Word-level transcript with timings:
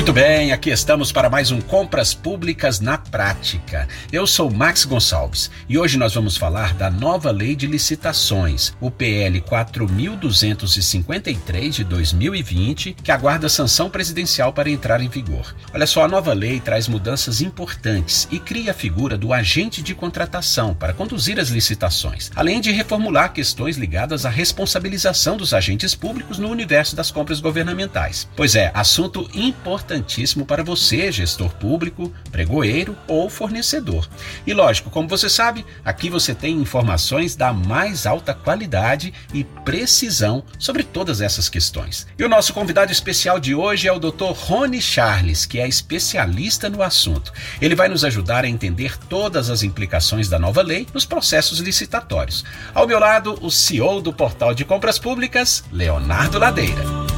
Muito 0.00 0.14
bem, 0.14 0.50
aqui 0.50 0.70
estamos 0.70 1.12
para 1.12 1.28
mais 1.28 1.50
um 1.50 1.60
Compras 1.60 2.14
Públicas 2.14 2.80
na 2.80 2.96
Prática. 2.96 3.86
Eu 4.10 4.26
sou 4.26 4.50
Max 4.50 4.86
Gonçalves 4.86 5.50
e 5.68 5.76
hoje 5.76 5.98
nós 5.98 6.14
vamos 6.14 6.38
falar 6.38 6.72
da 6.72 6.88
nova 6.88 7.30
Lei 7.30 7.54
de 7.54 7.66
Licitações, 7.66 8.72
o 8.80 8.90
PL 8.90 9.42
4253 9.42 11.74
de 11.74 11.84
2020, 11.84 12.94
que 12.94 13.12
aguarda 13.12 13.46
sanção 13.50 13.90
presidencial 13.90 14.54
para 14.54 14.70
entrar 14.70 15.02
em 15.02 15.08
vigor. 15.10 15.54
Olha 15.74 15.86
só, 15.86 16.02
a 16.02 16.08
nova 16.08 16.32
lei 16.32 16.60
traz 16.60 16.88
mudanças 16.88 17.42
importantes 17.42 18.26
e 18.30 18.38
cria 18.38 18.70
a 18.70 18.74
figura 18.74 19.18
do 19.18 19.34
agente 19.34 19.82
de 19.82 19.94
contratação 19.94 20.72
para 20.72 20.94
conduzir 20.94 21.38
as 21.38 21.50
licitações, 21.50 22.30
além 22.34 22.62
de 22.62 22.72
reformular 22.72 23.34
questões 23.34 23.76
ligadas 23.76 24.24
à 24.24 24.30
responsabilização 24.30 25.36
dos 25.36 25.52
agentes 25.52 25.94
públicos 25.94 26.38
no 26.38 26.48
universo 26.48 26.96
das 26.96 27.10
compras 27.10 27.38
governamentais. 27.38 28.26
Pois 28.34 28.54
é, 28.54 28.70
assunto 28.72 29.28
importante 29.34 29.89
importantíssimo 29.90 30.46
para 30.46 30.62
você, 30.62 31.10
gestor 31.10 31.50
público, 31.54 32.12
pregoeiro 32.30 32.96
ou 33.08 33.28
fornecedor. 33.28 34.08
E 34.46 34.54
lógico, 34.54 34.88
como 34.88 35.08
você 35.08 35.28
sabe, 35.28 35.66
aqui 35.84 36.08
você 36.08 36.32
tem 36.32 36.56
informações 36.56 37.34
da 37.34 37.52
mais 37.52 38.06
alta 38.06 38.32
qualidade 38.32 39.12
e 39.34 39.42
precisão 39.42 40.44
sobre 40.58 40.84
todas 40.84 41.20
essas 41.20 41.48
questões. 41.48 42.06
E 42.16 42.24
o 42.24 42.28
nosso 42.28 42.54
convidado 42.54 42.92
especial 42.92 43.40
de 43.40 43.54
hoje 43.54 43.88
é 43.88 43.92
o 43.92 43.98
Dr. 43.98 44.32
Rony 44.32 44.80
Charles, 44.80 45.44
que 45.44 45.58
é 45.58 45.66
especialista 45.66 46.70
no 46.70 46.82
assunto. 46.82 47.32
Ele 47.60 47.74
vai 47.74 47.88
nos 47.88 48.04
ajudar 48.04 48.44
a 48.44 48.48
entender 48.48 48.96
todas 49.08 49.50
as 49.50 49.64
implicações 49.64 50.28
da 50.28 50.38
nova 50.38 50.62
lei 50.62 50.86
nos 50.94 51.04
processos 51.04 51.58
licitatórios. 51.58 52.44
Ao 52.72 52.86
meu 52.86 53.00
lado, 53.00 53.36
o 53.42 53.50
CEO 53.50 54.00
do 54.00 54.12
Portal 54.12 54.54
de 54.54 54.64
Compras 54.64 54.98
Públicas, 54.98 55.64
Leonardo 55.72 56.38
Ladeira. 56.38 57.09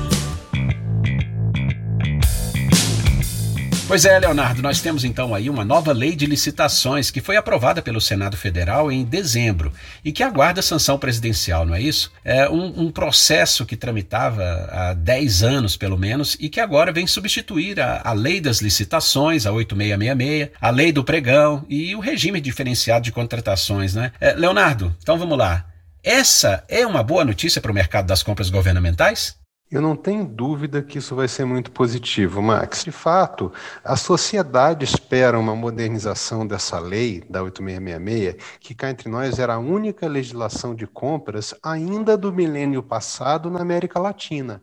Pois 3.93 4.07
é, 4.07 4.19
Leonardo, 4.19 4.63
nós 4.63 4.81
temos 4.81 5.05
então 5.05 5.35
aí 5.35 5.51
uma 5.51 5.67
nova 5.67 5.93
lei 5.93 6.17
de 6.17 6.25
licitações 6.25 7.11
que 7.11 7.21
foi 7.21 7.37
aprovada 7.37 7.83
pelo 7.83 8.01
Senado 8.01 8.39
Federal 8.39 8.91
em 8.91 9.05
dezembro 9.05 9.71
e 10.03 10.11
que 10.11 10.23
aguarda 10.23 10.63
sanção 10.63 10.99
presidencial, 10.99 11.67
não 11.67 11.75
é 11.75 11.83
isso? 11.83 12.11
É 12.25 12.49
um, 12.49 12.85
um 12.85 12.91
processo 12.91 13.67
que 13.67 13.77
tramitava 13.77 14.43
há 14.73 14.95
10 14.95 15.43
anos, 15.43 15.77
pelo 15.77 15.99
menos, 15.99 16.39
e 16.41 16.49
que 16.49 16.59
agora 16.59 16.91
vem 16.91 17.07
substituir 17.07 17.79
a, 17.81 18.01
a 18.03 18.15
lei 18.15 18.41
das 18.41 18.63
licitações, 18.63 19.45
a 19.45 19.53
8666, 19.53 20.57
a 20.59 20.71
lei 20.71 20.91
do 20.91 21.05
pregão 21.05 21.67
e 21.69 21.95
o 21.95 22.01
regime 22.01 22.41
diferenciado 22.41 23.05
de 23.05 23.13
contratações, 23.13 23.95
né? 23.95 24.11
É, 24.19 24.33
Leonardo, 24.33 24.97
então 25.03 25.19
vamos 25.19 25.37
lá. 25.37 25.67
Essa 26.03 26.65
é 26.67 26.87
uma 26.87 27.03
boa 27.03 27.27
notícia 27.27 27.61
para 27.61 27.71
o 27.71 27.75
mercado 27.75 28.07
das 28.07 28.23
compras 28.23 28.49
governamentais? 28.49 29.37
Eu 29.73 29.81
não 29.81 29.97
tenho 29.97 30.27
dúvida 30.27 30.83
que 30.83 30.99
isso 30.99 31.17
vai 31.17 31.27
ser 31.27 31.47
muito 31.47 31.73
positivo, 31.73 32.43
Max. 32.43 32.85
De 32.85 32.93
fato, 32.93 33.51
a 33.83 33.97
sociedade 33.97 34.85
espera 34.85 35.39
uma 35.39 35.57
modernização 35.57 36.47
dessa 36.47 36.79
lei, 36.79 37.23
da 37.29 37.43
8666, 37.43 38.59
que 38.61 38.75
cá 38.75 38.91
entre 38.91 39.09
nós 39.09 39.39
era 39.39 39.55
a 39.55 39.59
única 39.59 40.07
legislação 40.07 40.75
de 40.75 40.87
compras 40.87 41.55
ainda 41.63 42.19
do 42.19 42.31
milênio 42.31 42.83
passado 42.83 43.51
na 43.51 43.63
América 43.63 43.99
Latina. 43.99 44.63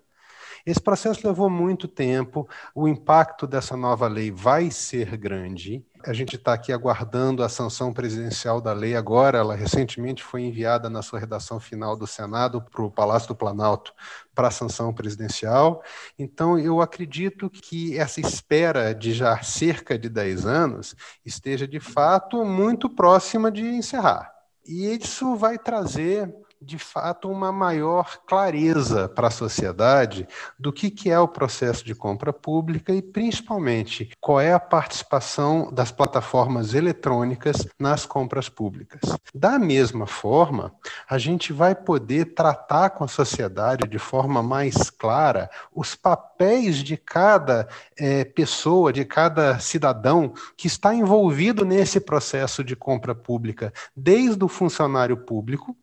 Esse 0.64 0.80
processo 0.80 1.28
levou 1.28 1.50
muito 1.50 1.88
tempo, 1.88 2.48
o 2.76 2.88
impacto 2.88 3.48
dessa 3.48 3.76
nova 3.76 4.08
lei 4.08 4.30
vai 4.30 4.70
ser 4.70 5.18
grande. 5.18 5.84
A 6.06 6.14
gente 6.14 6.38
está 6.38 6.54
aqui 6.54 6.72
aguardando 6.72 7.44
a 7.44 7.50
sanção 7.50 7.92
presidencial 7.92 8.62
da 8.62 8.72
lei 8.72 8.96
agora. 8.96 9.40
Ela 9.40 9.54
recentemente 9.54 10.24
foi 10.24 10.44
enviada 10.44 10.90
na 10.90 11.02
sua 11.02 11.20
redação 11.20 11.60
final 11.60 11.98
do 11.98 12.08
Senado 12.08 12.62
para 12.62 12.82
o 12.82 12.90
Palácio 12.90 13.28
do 13.28 13.36
Planalto 13.36 13.94
para 14.34 14.48
a 14.48 14.52
sanção 14.52 14.94
presidencial. 14.94 15.84
Então, 16.18 16.58
eu 16.58 16.80
acredito 16.82 17.50
que 17.50 17.98
essa 17.98 18.22
espera 18.22 18.96
de 18.96 19.12
já 19.12 19.42
cerca 19.44 20.00
de 20.00 20.08
10 20.08 20.46
anos 20.46 20.96
esteja, 21.26 21.68
de 21.68 21.82
fato, 21.82 22.46
muito 22.46 22.90
próxima 22.90 23.52
de 23.52 23.66
encerrar. 23.66 24.32
E 24.66 24.86
isso 24.96 25.36
vai 25.36 25.58
trazer 25.58 26.34
de 26.62 26.78
fato, 26.78 27.32
uma 27.32 27.52
maior 27.52 28.20
clareza 28.28 29.08
para 29.08 29.28
a 29.28 29.32
sociedade 29.32 30.28
do 30.58 30.74
que, 30.74 30.92
que 30.92 31.10
é 31.10 31.18
o 31.18 31.28
processo 31.28 31.86
de 31.86 31.96
compra 31.96 32.34
pública 32.34 32.94
e, 32.94 33.02
principalmente, 33.02 34.12
qual 34.20 34.42
é 34.42 34.52
a 34.52 34.60
participação 34.60 35.72
das 35.72 35.92
plataformas 35.92 36.74
eletrônicas 36.74 37.66
nas 37.80 38.06
compras 38.06 38.50
públicas. 38.50 39.00
Da 39.34 39.58
mesma 39.58 40.06
forma, 40.06 40.74
a 41.10 41.18
gente 41.18 41.54
vai 41.54 41.74
poder 41.74 42.34
tratar 42.34 42.90
com 42.90 43.06
a 43.06 43.08
sociedade 43.08 43.88
de 43.88 44.00
forma 44.00 44.44
mais 44.44 44.90
clara 44.90 45.50
os 45.74 45.96
papéis 45.96 46.78
de 46.78 46.98
cada 46.98 47.70
é, 47.98 48.26
pessoa, 48.26 48.92
de 48.92 49.06
cada 49.06 49.60
cidadão 49.60 50.34
que 50.58 50.68
está 50.68 50.94
envolvido 50.94 51.64
nesse 51.64 52.02
processo 52.02 52.64
de 52.66 52.76
compra 52.76 53.16
pública, 53.16 53.72
desde 53.96 54.44
o 54.44 54.50
funcionário 54.50 55.16
público 55.16 55.76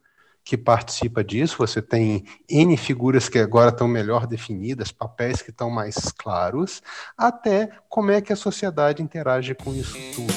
que 0.46 0.56
participa 0.56 1.24
disso, 1.24 1.56
você 1.58 1.82
tem 1.82 2.24
N 2.48 2.76
figuras 2.76 3.28
que 3.28 3.36
agora 3.36 3.70
estão 3.70 3.88
melhor 3.88 4.28
definidas, 4.28 4.92
papéis 4.92 5.42
que 5.42 5.50
estão 5.50 5.68
mais 5.68 5.96
claros, 6.16 6.80
até 7.18 7.68
como 7.88 8.12
é 8.12 8.20
que 8.20 8.32
a 8.32 8.36
sociedade 8.36 9.02
interage 9.02 9.56
com 9.56 9.74
isso 9.74 9.98
tudo. 10.14 10.32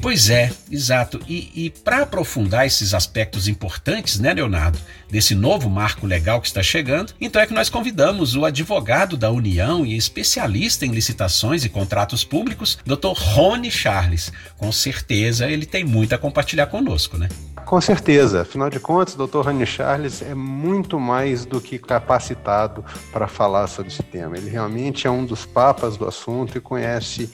Pois 0.00 0.30
é, 0.30 0.52
exato. 0.70 1.20
E, 1.26 1.50
e 1.56 1.70
para 1.70 2.02
aprofundar 2.02 2.66
esses 2.66 2.94
aspectos 2.94 3.48
importantes, 3.48 4.20
né, 4.20 4.32
Leonardo, 4.32 4.78
desse 5.10 5.34
novo 5.34 5.68
marco 5.68 6.06
legal 6.06 6.40
que 6.40 6.46
está 6.46 6.62
chegando, 6.62 7.12
então 7.20 7.42
é 7.42 7.46
que 7.48 7.52
nós 7.52 7.68
convidamos 7.68 8.36
o 8.36 8.44
advogado 8.44 9.16
da 9.16 9.32
União 9.32 9.84
e 9.84 9.96
especialista 9.96 10.86
em 10.86 10.92
licitações 10.92 11.64
e 11.64 11.68
contratos 11.68 12.22
públicos, 12.22 12.78
Dr. 12.86 13.08
Rony 13.16 13.72
Charles. 13.72 14.32
Com 14.56 14.70
certeza 14.70 15.50
ele 15.50 15.66
tem 15.66 15.82
muito 15.82 16.14
a 16.14 16.18
compartilhar 16.18 16.66
conosco, 16.66 17.18
né? 17.18 17.28
Com 17.66 17.80
certeza. 17.80 18.42
Afinal 18.42 18.70
de 18.70 18.78
contas, 18.78 19.16
o 19.16 19.26
Dr. 19.26 19.40
Rony 19.40 19.66
Charles 19.66 20.22
é 20.22 20.36
muito 20.36 21.00
mais 21.00 21.44
do 21.44 21.60
que 21.60 21.80
capacitado 21.80 22.84
para 23.12 23.26
falar 23.26 23.66
sobre 23.66 23.90
esse 23.90 24.04
tema. 24.04 24.38
Ele 24.38 24.48
realmente 24.48 25.08
é 25.08 25.10
um 25.10 25.24
dos 25.26 25.44
papas 25.44 25.96
do 25.96 26.06
assunto 26.06 26.56
e 26.56 26.60
conhece 26.60 27.28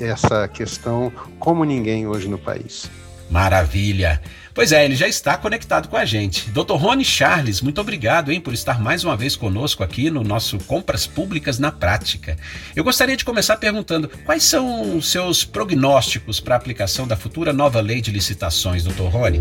essa 0.00 0.48
questão 0.48 1.12
como 1.38 1.64
ninguém 1.64 2.08
hoje 2.08 2.26
no 2.26 2.38
país. 2.38 2.90
Maravilha! 3.30 4.20
Pois 4.58 4.72
é, 4.72 4.84
ele 4.84 4.96
já 4.96 5.06
está 5.06 5.36
conectado 5.36 5.86
com 5.86 5.96
a 5.96 6.04
gente. 6.04 6.50
Dr. 6.50 6.72
Rony 6.72 7.04
Charles, 7.04 7.60
muito 7.60 7.80
obrigado 7.80 8.32
hein, 8.32 8.40
por 8.40 8.52
estar 8.52 8.80
mais 8.80 9.04
uma 9.04 9.16
vez 9.16 9.36
conosco 9.36 9.84
aqui 9.84 10.10
no 10.10 10.24
nosso 10.24 10.58
Compras 10.58 11.06
Públicas 11.06 11.60
na 11.60 11.70
Prática. 11.70 12.36
Eu 12.74 12.82
gostaria 12.82 13.16
de 13.16 13.24
começar 13.24 13.56
perguntando 13.58 14.10
quais 14.24 14.42
são 14.42 14.96
os 14.96 15.12
seus 15.12 15.44
prognósticos 15.44 16.40
para 16.40 16.56
a 16.56 16.58
aplicação 16.58 17.06
da 17.06 17.16
futura 17.16 17.52
nova 17.52 17.80
lei 17.80 18.00
de 18.00 18.10
licitações, 18.10 18.82
Dr. 18.82 19.02
Rony? 19.02 19.40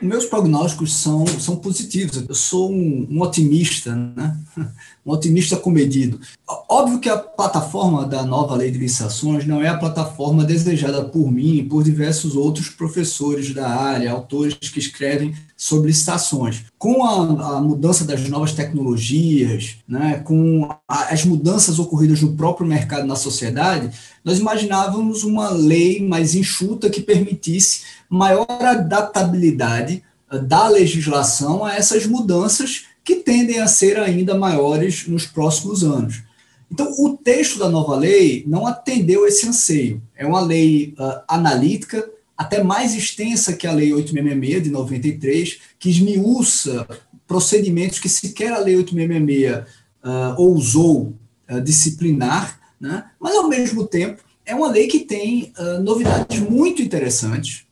Meus 0.00 0.26
prognósticos 0.26 0.94
são, 0.94 1.26
são 1.26 1.56
positivos. 1.56 2.22
Eu 2.28 2.34
sou 2.34 2.70
um, 2.70 3.06
um, 3.10 3.20
otimista, 3.22 3.94
né? 3.94 4.36
um 5.04 5.12
otimista 5.12 5.56
comedido. 5.56 6.20
Óbvio 6.68 7.00
que 7.00 7.08
a 7.08 7.16
plataforma 7.16 8.04
da 8.04 8.22
nova 8.22 8.54
lei 8.54 8.70
de 8.70 8.78
licitações 8.78 9.46
não 9.46 9.62
é 9.62 9.68
a 9.68 9.78
plataforma 9.78 10.44
desejada 10.44 11.04
por 11.04 11.32
mim 11.32 11.56
e 11.56 11.62
por 11.62 11.82
diversos 11.82 12.36
outros 12.36 12.68
professores 12.68 13.54
da 13.54 13.68
área, 13.68 14.12
autores 14.12 14.54
que 14.54 14.78
escrevem 14.78 15.34
sobre 15.56 15.88
licitações. 15.88 16.64
Com 16.78 17.02
a, 17.02 17.56
a 17.56 17.60
mudança 17.60 18.04
das 18.04 18.28
novas 18.28 18.52
tecnologias, 18.52 19.76
né, 19.88 20.20
com 20.24 20.68
a, 20.86 21.12
as 21.12 21.24
mudanças 21.24 21.78
ocorridas 21.78 22.20
no 22.20 22.34
próprio 22.34 22.66
mercado, 22.66 23.06
na 23.06 23.16
sociedade, 23.16 23.90
nós 24.26 24.40
imaginávamos 24.40 25.22
uma 25.22 25.50
lei 25.50 26.04
mais 26.04 26.34
enxuta 26.34 26.90
que 26.90 27.00
permitisse 27.00 27.82
maior 28.10 28.48
adaptabilidade 28.50 30.02
eh, 30.28 30.38
da 30.40 30.66
legislação 30.66 31.64
a 31.64 31.76
essas 31.76 32.06
mudanças 32.06 32.86
que 33.04 33.14
tendem 33.14 33.60
a 33.60 33.68
ser 33.68 34.00
ainda 34.00 34.36
maiores 34.36 35.06
nos 35.06 35.26
próximos 35.26 35.84
anos. 35.84 36.24
Então, 36.68 36.92
o 36.98 37.16
texto 37.16 37.56
da 37.60 37.68
nova 37.68 37.94
lei 37.94 38.42
não 38.48 38.66
atendeu 38.66 39.28
esse 39.28 39.46
anseio. 39.46 40.02
É 40.16 40.26
uma 40.26 40.40
lei 40.40 40.92
uh, 40.98 41.22
analítica, 41.28 42.04
até 42.36 42.64
mais 42.64 42.96
extensa 42.96 43.52
que 43.52 43.64
a 43.64 43.72
Lei 43.72 43.92
866 43.92 44.64
de 44.64 44.70
93, 44.70 45.58
que 45.78 45.88
esmiuça 45.88 46.84
procedimentos 47.28 48.00
que 48.00 48.08
sequer 48.08 48.52
a 48.52 48.58
Lei 48.58 48.76
866 48.76 49.58
uh, 49.58 50.34
ousou 50.36 51.14
uh, 51.48 51.60
disciplinar, 51.60 52.58
né? 52.80 53.10
mas, 53.18 53.34
ao 53.34 53.48
mesmo 53.48 53.86
tempo, 53.86 54.22
é 54.44 54.54
uma 54.54 54.68
lei 54.68 54.86
que 54.86 55.00
tem 55.00 55.52
uh, 55.58 55.82
novidades 55.82 56.38
muito 56.40 56.80
interessantes, 56.80 57.64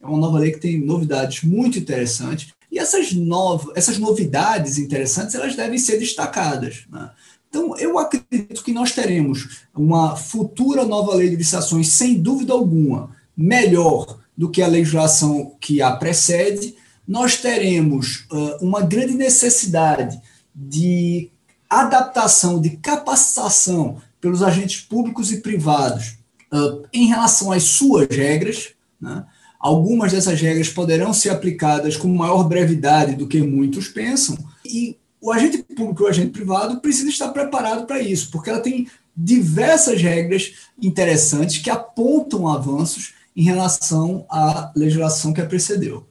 é 0.00 0.06
uma 0.06 0.18
nova 0.18 0.38
lei 0.38 0.52
que 0.52 0.60
tem 0.60 0.80
novidades 0.80 1.42
muito 1.42 1.78
interessantes, 1.78 2.52
e 2.70 2.78
essas, 2.78 3.12
nov 3.12 3.72
essas 3.74 3.98
novidades 3.98 4.78
interessantes 4.78 5.34
elas 5.34 5.56
devem 5.56 5.78
ser 5.78 5.98
destacadas. 5.98 6.84
Né? 6.90 7.10
Então, 7.48 7.76
eu 7.76 7.98
acredito 7.98 8.62
que 8.62 8.72
nós 8.72 8.92
teremos 8.92 9.66
uma 9.74 10.14
futura 10.14 10.84
nova 10.84 11.14
lei 11.14 11.28
de 11.28 11.36
licitações, 11.36 11.88
sem 11.88 12.14
dúvida 12.14 12.52
alguma, 12.52 13.10
melhor 13.36 14.20
do 14.36 14.48
que 14.48 14.62
a 14.62 14.68
legislação 14.68 15.56
que 15.60 15.82
a 15.82 15.96
precede, 15.96 16.76
nós 17.06 17.36
teremos 17.36 18.26
uh, 18.30 18.64
uma 18.64 18.82
grande 18.82 19.14
necessidade 19.14 20.20
de 20.54 21.28
adaptação, 21.68 22.60
de 22.60 22.70
capacitação 22.76 24.00
pelos 24.20 24.42
agentes 24.42 24.80
públicos 24.80 25.32
e 25.32 25.40
privados 25.40 26.18
uh, 26.52 26.86
em 26.92 27.06
relação 27.06 27.52
às 27.52 27.64
suas 27.64 28.08
regras. 28.08 28.70
Né? 29.00 29.24
Algumas 29.58 30.12
dessas 30.12 30.40
regras 30.40 30.68
poderão 30.68 31.12
ser 31.12 31.30
aplicadas 31.30 31.96
com 31.96 32.08
maior 32.08 32.44
brevidade 32.44 33.14
do 33.14 33.26
que 33.26 33.40
muitos 33.40 33.88
pensam, 33.88 34.38
e 34.64 34.96
o 35.20 35.30
agente 35.30 35.62
público 35.62 36.02
e 36.02 36.06
o 36.06 36.08
agente 36.08 36.30
privado 36.30 36.80
precisa 36.80 37.10
estar 37.10 37.28
preparado 37.28 37.86
para 37.86 38.00
isso, 38.00 38.30
porque 38.30 38.48
ela 38.48 38.60
tem 38.60 38.88
diversas 39.14 40.00
regras 40.00 40.52
interessantes 40.80 41.58
que 41.58 41.68
apontam 41.68 42.48
avanços 42.48 43.12
em 43.36 43.42
relação 43.42 44.24
à 44.30 44.72
legislação 44.74 45.32
que 45.32 45.40
a 45.40 45.46
precedeu. 45.46 46.06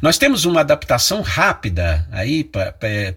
Nós 0.00 0.16
temos 0.16 0.44
uma 0.44 0.60
adaptação 0.60 1.20
rápida 1.20 2.08
aí 2.10 2.48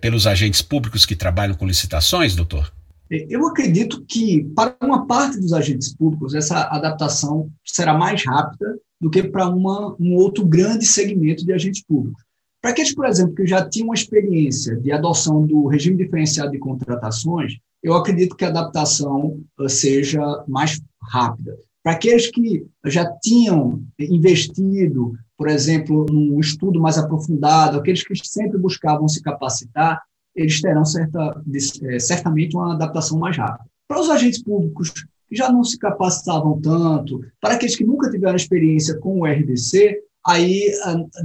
pelos 0.02 0.28
agentes 0.28 0.62
públicos 0.62 1.06
que 1.06 1.16
trabalham 1.16 1.56
com 1.56 1.66
licitações, 1.66 2.36
doutor? 2.36 2.74
Eu 3.09 3.48
acredito 3.48 4.04
que, 4.06 4.44
para 4.56 4.75
uma 4.83 5.07
parte 5.07 5.39
dos 5.39 5.54
agentes 5.54 5.94
públicos, 5.95 6.33
essa 6.33 6.63
adaptação 6.63 7.50
será 7.65 7.98
mais 7.98 8.25
rápida 8.25 8.77
do 9.00 9.09
que 9.09 9.24
para 9.24 9.48
uma, 9.48 9.95
um 10.00 10.15
outro 10.15 10.45
grande 10.45 10.86
segmento 10.86 11.45
de 11.45 11.54
agentes 11.54 11.83
públicos. 11.83 12.21
Para 12.62 12.71
aqueles, 12.71 12.94
por 12.94 13.06
exemplo, 13.06 13.36
que 13.36 13.45
já 13.45 13.68
tinham 13.68 13.88
uma 13.88 13.95
experiência 13.95 14.75
de 14.75 14.92
adoção 14.92 15.45
do 15.45 15.68
regime 15.68 15.95
diferenciado 15.95 16.51
de 16.51 16.59
contratações, 16.59 17.57
eu 17.81 17.94
acredito 17.94 18.36
que 18.36 18.44
a 18.44 18.50
adaptação 18.50 19.39
uh, 19.57 19.69
seja 19.69 20.21
mais 20.48 20.81
rápida. 21.01 21.57
Para 21.83 21.94
aqueles 21.94 22.30
que 22.30 22.65
já 22.86 23.09
tinham 23.21 23.81
investido, 23.98 25.13
por 25.38 25.48
exemplo, 25.48 26.06
num 26.09 26.39
estudo 26.39 26.81
mais 26.81 26.98
aprofundado, 26.98 27.77
aqueles 27.77 28.04
que 28.04 28.13
sempre 28.27 28.57
buscavam 28.57 29.07
se 29.07 29.21
capacitar, 29.21 30.01
eles 30.38 30.62
terão 30.62 30.86
certa, 30.86 31.42
é, 31.84 32.00
certamente 32.00 32.56
uma 32.56 32.74
adaptação 32.74 33.18
mais 33.18 33.36
rápida. 33.36 33.69
Para 33.88 34.00
os 34.00 34.10
agentes 34.10 34.42
públicos 34.42 34.92
que 35.28 35.36
já 35.36 35.51
não 35.51 35.63
se 35.63 35.78
capacitavam 35.78 36.62
tanto, 36.62 37.19
para 37.42 37.56
aqueles 37.56 37.75
que 37.75 37.84
nunca 37.84 38.10
tiveram 38.10 38.36
experiência 38.36 38.98
com 39.00 39.19
o 39.19 39.25
RDC, 39.25 40.00
aí, 40.25 40.72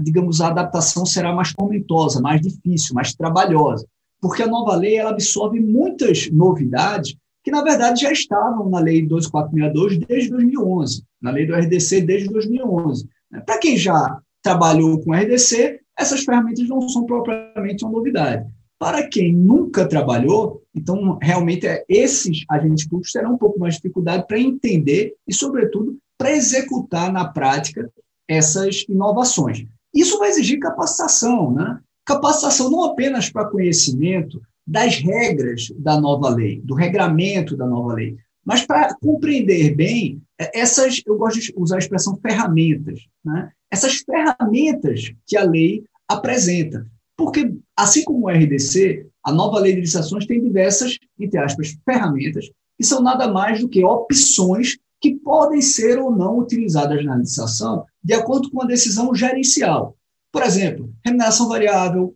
digamos, 0.03 0.41
a 0.41 0.49
adaptação 0.49 1.05
será 1.05 1.33
mais 1.33 1.53
tormentosa, 1.53 2.21
mais 2.21 2.41
difícil, 2.41 2.95
mais 2.95 3.15
trabalhosa, 3.15 3.87
porque 4.21 4.43
a 4.43 4.49
nova 4.49 4.75
lei 4.75 4.97
ela 4.97 5.11
absorve 5.11 5.61
muitas 5.61 6.31
novidades 6.31 7.17
que, 7.45 7.51
na 7.51 7.63
verdade, 7.63 8.03
já 8.03 8.13
estavam 8.13 8.71
na 8.71 8.79
Lei 8.79 9.05
2462 9.07 9.99
desde 10.07 10.31
2011, 10.31 11.03
na 11.21 11.31
Lei 11.33 11.47
do 11.47 11.55
RDC 11.55 12.03
desde 12.03 12.29
2011. 12.29 13.09
Para 13.45 13.59
quem 13.59 13.77
já 13.77 14.21
trabalhou 14.41 15.01
com 15.01 15.13
RDC, 15.13 15.81
essas 15.99 16.25
ferramentas 16.25 16.69
não 16.69 16.89
são 16.89 17.05
propriamente 17.05 17.85
uma 17.85 17.93
novidade. 17.93 18.47
Para 18.83 19.07
quem 19.07 19.33
nunca 19.33 19.87
trabalhou, 19.87 20.61
então 20.75 21.17
realmente 21.23 21.69
é, 21.69 21.85
esses 21.89 22.45
agentes 22.51 22.85
públicos 22.85 23.13
terão 23.13 23.35
um 23.35 23.39
pouco 23.39 23.57
mais 23.57 23.75
de 23.75 23.81
dificuldade 23.81 24.27
para 24.27 24.41
entender 24.41 25.15
e, 25.25 25.33
sobretudo, 25.33 25.97
para 26.19 26.33
executar 26.33 27.13
na 27.13 27.29
prática 27.29 27.89
essas 28.27 28.85
inovações. 28.89 29.65
Isso 29.95 30.19
vai 30.19 30.31
exigir 30.31 30.59
capacitação, 30.59 31.53
né? 31.55 31.79
Capacitação 32.05 32.73
não 32.73 32.83
apenas 32.83 33.31
para 33.31 33.49
conhecimento 33.49 34.43
das 34.67 34.97
regras 34.97 35.73
da 35.79 36.01
nova 36.01 36.29
lei, 36.29 36.61
do 36.65 36.75
regramento 36.75 37.57
da 37.57 37.69
nova 37.69 37.95
lei, 37.95 38.17
mas 38.45 38.67
para 38.67 38.97
compreender 39.01 39.77
bem 39.77 40.21
é, 40.37 40.59
essas, 40.59 41.01
eu 41.07 41.17
gosto 41.17 41.39
de 41.39 41.55
usar 41.57 41.77
a 41.77 41.79
expressão 41.79 42.19
ferramentas, 42.21 43.07
né? 43.25 43.49
essas 43.71 43.99
ferramentas 43.99 45.13
que 45.25 45.37
a 45.37 45.45
lei 45.45 45.85
apresenta. 46.09 46.85
Porque, 47.23 47.55
assim 47.77 48.03
como 48.03 48.27
o 48.27 48.29
RDC, 48.29 49.07
a 49.25 49.33
nova 49.33 49.61
lei 49.61 49.75
de 49.75 49.83
licitações 49.83 50.27
tem 50.27 50.43
diversas, 50.43 50.99
entre 51.21 51.39
aspas, 51.39 51.79
ferramentas, 51.85 52.51
que 52.77 52.85
são 52.85 53.01
nada 53.01 53.31
mais 53.31 53.61
do 53.61 53.69
que 53.69 53.85
opções 53.85 54.77
que 55.01 55.15
podem 55.15 55.61
ser 55.61 56.01
ou 56.01 56.11
não 56.11 56.39
utilizadas 56.39 57.05
na 57.05 57.17
licitação 57.17 57.85
de 58.03 58.13
acordo 58.13 58.51
com 58.51 58.61
a 58.61 58.67
decisão 58.67 59.15
gerencial. 59.15 59.97
Por 60.33 60.43
exemplo, 60.43 60.93
remuneração 61.05 61.49
variável, 61.49 62.13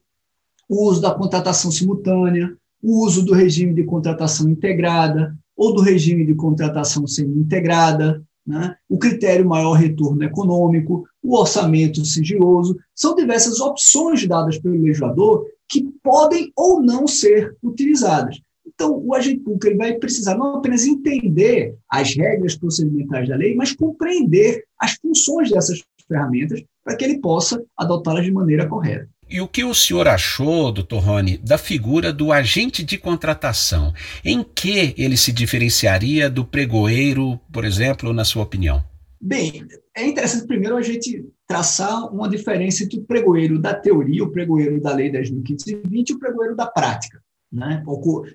o 0.69 0.88
uso 0.88 1.00
da 1.00 1.14
contratação 1.14 1.70
simultânea, 1.70 2.56
o 2.82 3.05
uso 3.05 3.25
do 3.25 3.32
regime 3.32 3.75
de 3.75 3.85
contratação 3.85 4.49
integrada 4.49 5.37
ou 5.56 5.73
do 5.73 5.82
regime 5.82 6.26
de 6.26 6.35
contratação 6.35 7.06
semi-integrada, 7.06 8.25
né? 8.44 8.75
o 8.88 8.99
critério 8.99 9.49
maior 9.49 9.75
retorno 9.75 10.25
econômico, 10.25 11.05
o 11.26 11.37
orçamento 11.37 12.05
sigiloso, 12.05 12.76
são 12.94 13.14
diversas 13.14 13.61
opções 13.61 14.26
dadas 14.26 14.58
pelo 14.58 14.81
legislador 14.81 15.44
que 15.69 15.82
podem 16.02 16.52
ou 16.56 16.81
não 16.81 17.06
ser 17.06 17.56
utilizadas. 17.62 18.40
Então, 18.64 19.02
o 19.05 19.14
agente 19.14 19.40
público 19.40 19.67
ele 19.67 19.76
vai 19.76 19.94
precisar 19.94 20.37
não 20.37 20.56
apenas 20.56 20.84
entender 20.84 21.75
as 21.90 22.14
regras 22.14 22.56
procedimentais 22.56 23.28
da 23.28 23.37
lei, 23.37 23.55
mas 23.56 23.73
compreender 23.73 24.64
as 24.78 24.94
funções 24.94 25.50
dessas 25.50 25.82
ferramentas 26.06 26.62
para 26.84 26.96
que 26.96 27.05
ele 27.05 27.19
possa 27.19 27.61
adotá-las 27.76 28.25
de 28.25 28.31
maneira 28.31 28.69
correta. 28.69 29.08
E 29.28 29.40
o 29.40 29.49
que 29.49 29.64
o 29.64 29.75
senhor 29.75 30.06
achou, 30.06 30.70
doutor 30.70 31.00
Rony, 31.00 31.37
da 31.38 31.58
figura 31.58 32.12
do 32.12 32.31
agente 32.31 32.84
de 32.84 32.96
contratação? 32.96 33.93
Em 34.25 34.44
que 34.44 34.94
ele 34.96 35.17
se 35.17 35.32
diferenciaria 35.32 36.31
do 36.31 36.44
pregoeiro, 36.44 37.40
por 37.52 37.64
exemplo, 37.64 38.12
na 38.12 38.25
sua 38.25 38.44
opinião? 38.44 38.84
Bem, 39.20 39.66
é 39.96 40.06
interessante 40.06 40.46
primeiro 40.46 40.76
a 40.76 40.82
gente 40.82 41.26
traçar 41.46 42.12
uma 42.12 42.28
diferença 42.28 42.84
entre 42.84 42.98
o 42.98 43.04
pregoeiro 43.04 43.58
da 43.58 43.74
teoria, 43.74 44.22
o 44.22 44.30
pregoeiro 44.30 44.80
da 44.80 44.94
Lei 44.94 45.10
10.520 45.10 46.10
e 46.10 46.12
o 46.12 46.18
pregoeiro 46.18 46.54
da 46.54 46.66
prática, 46.66 47.22
né? 47.50 47.82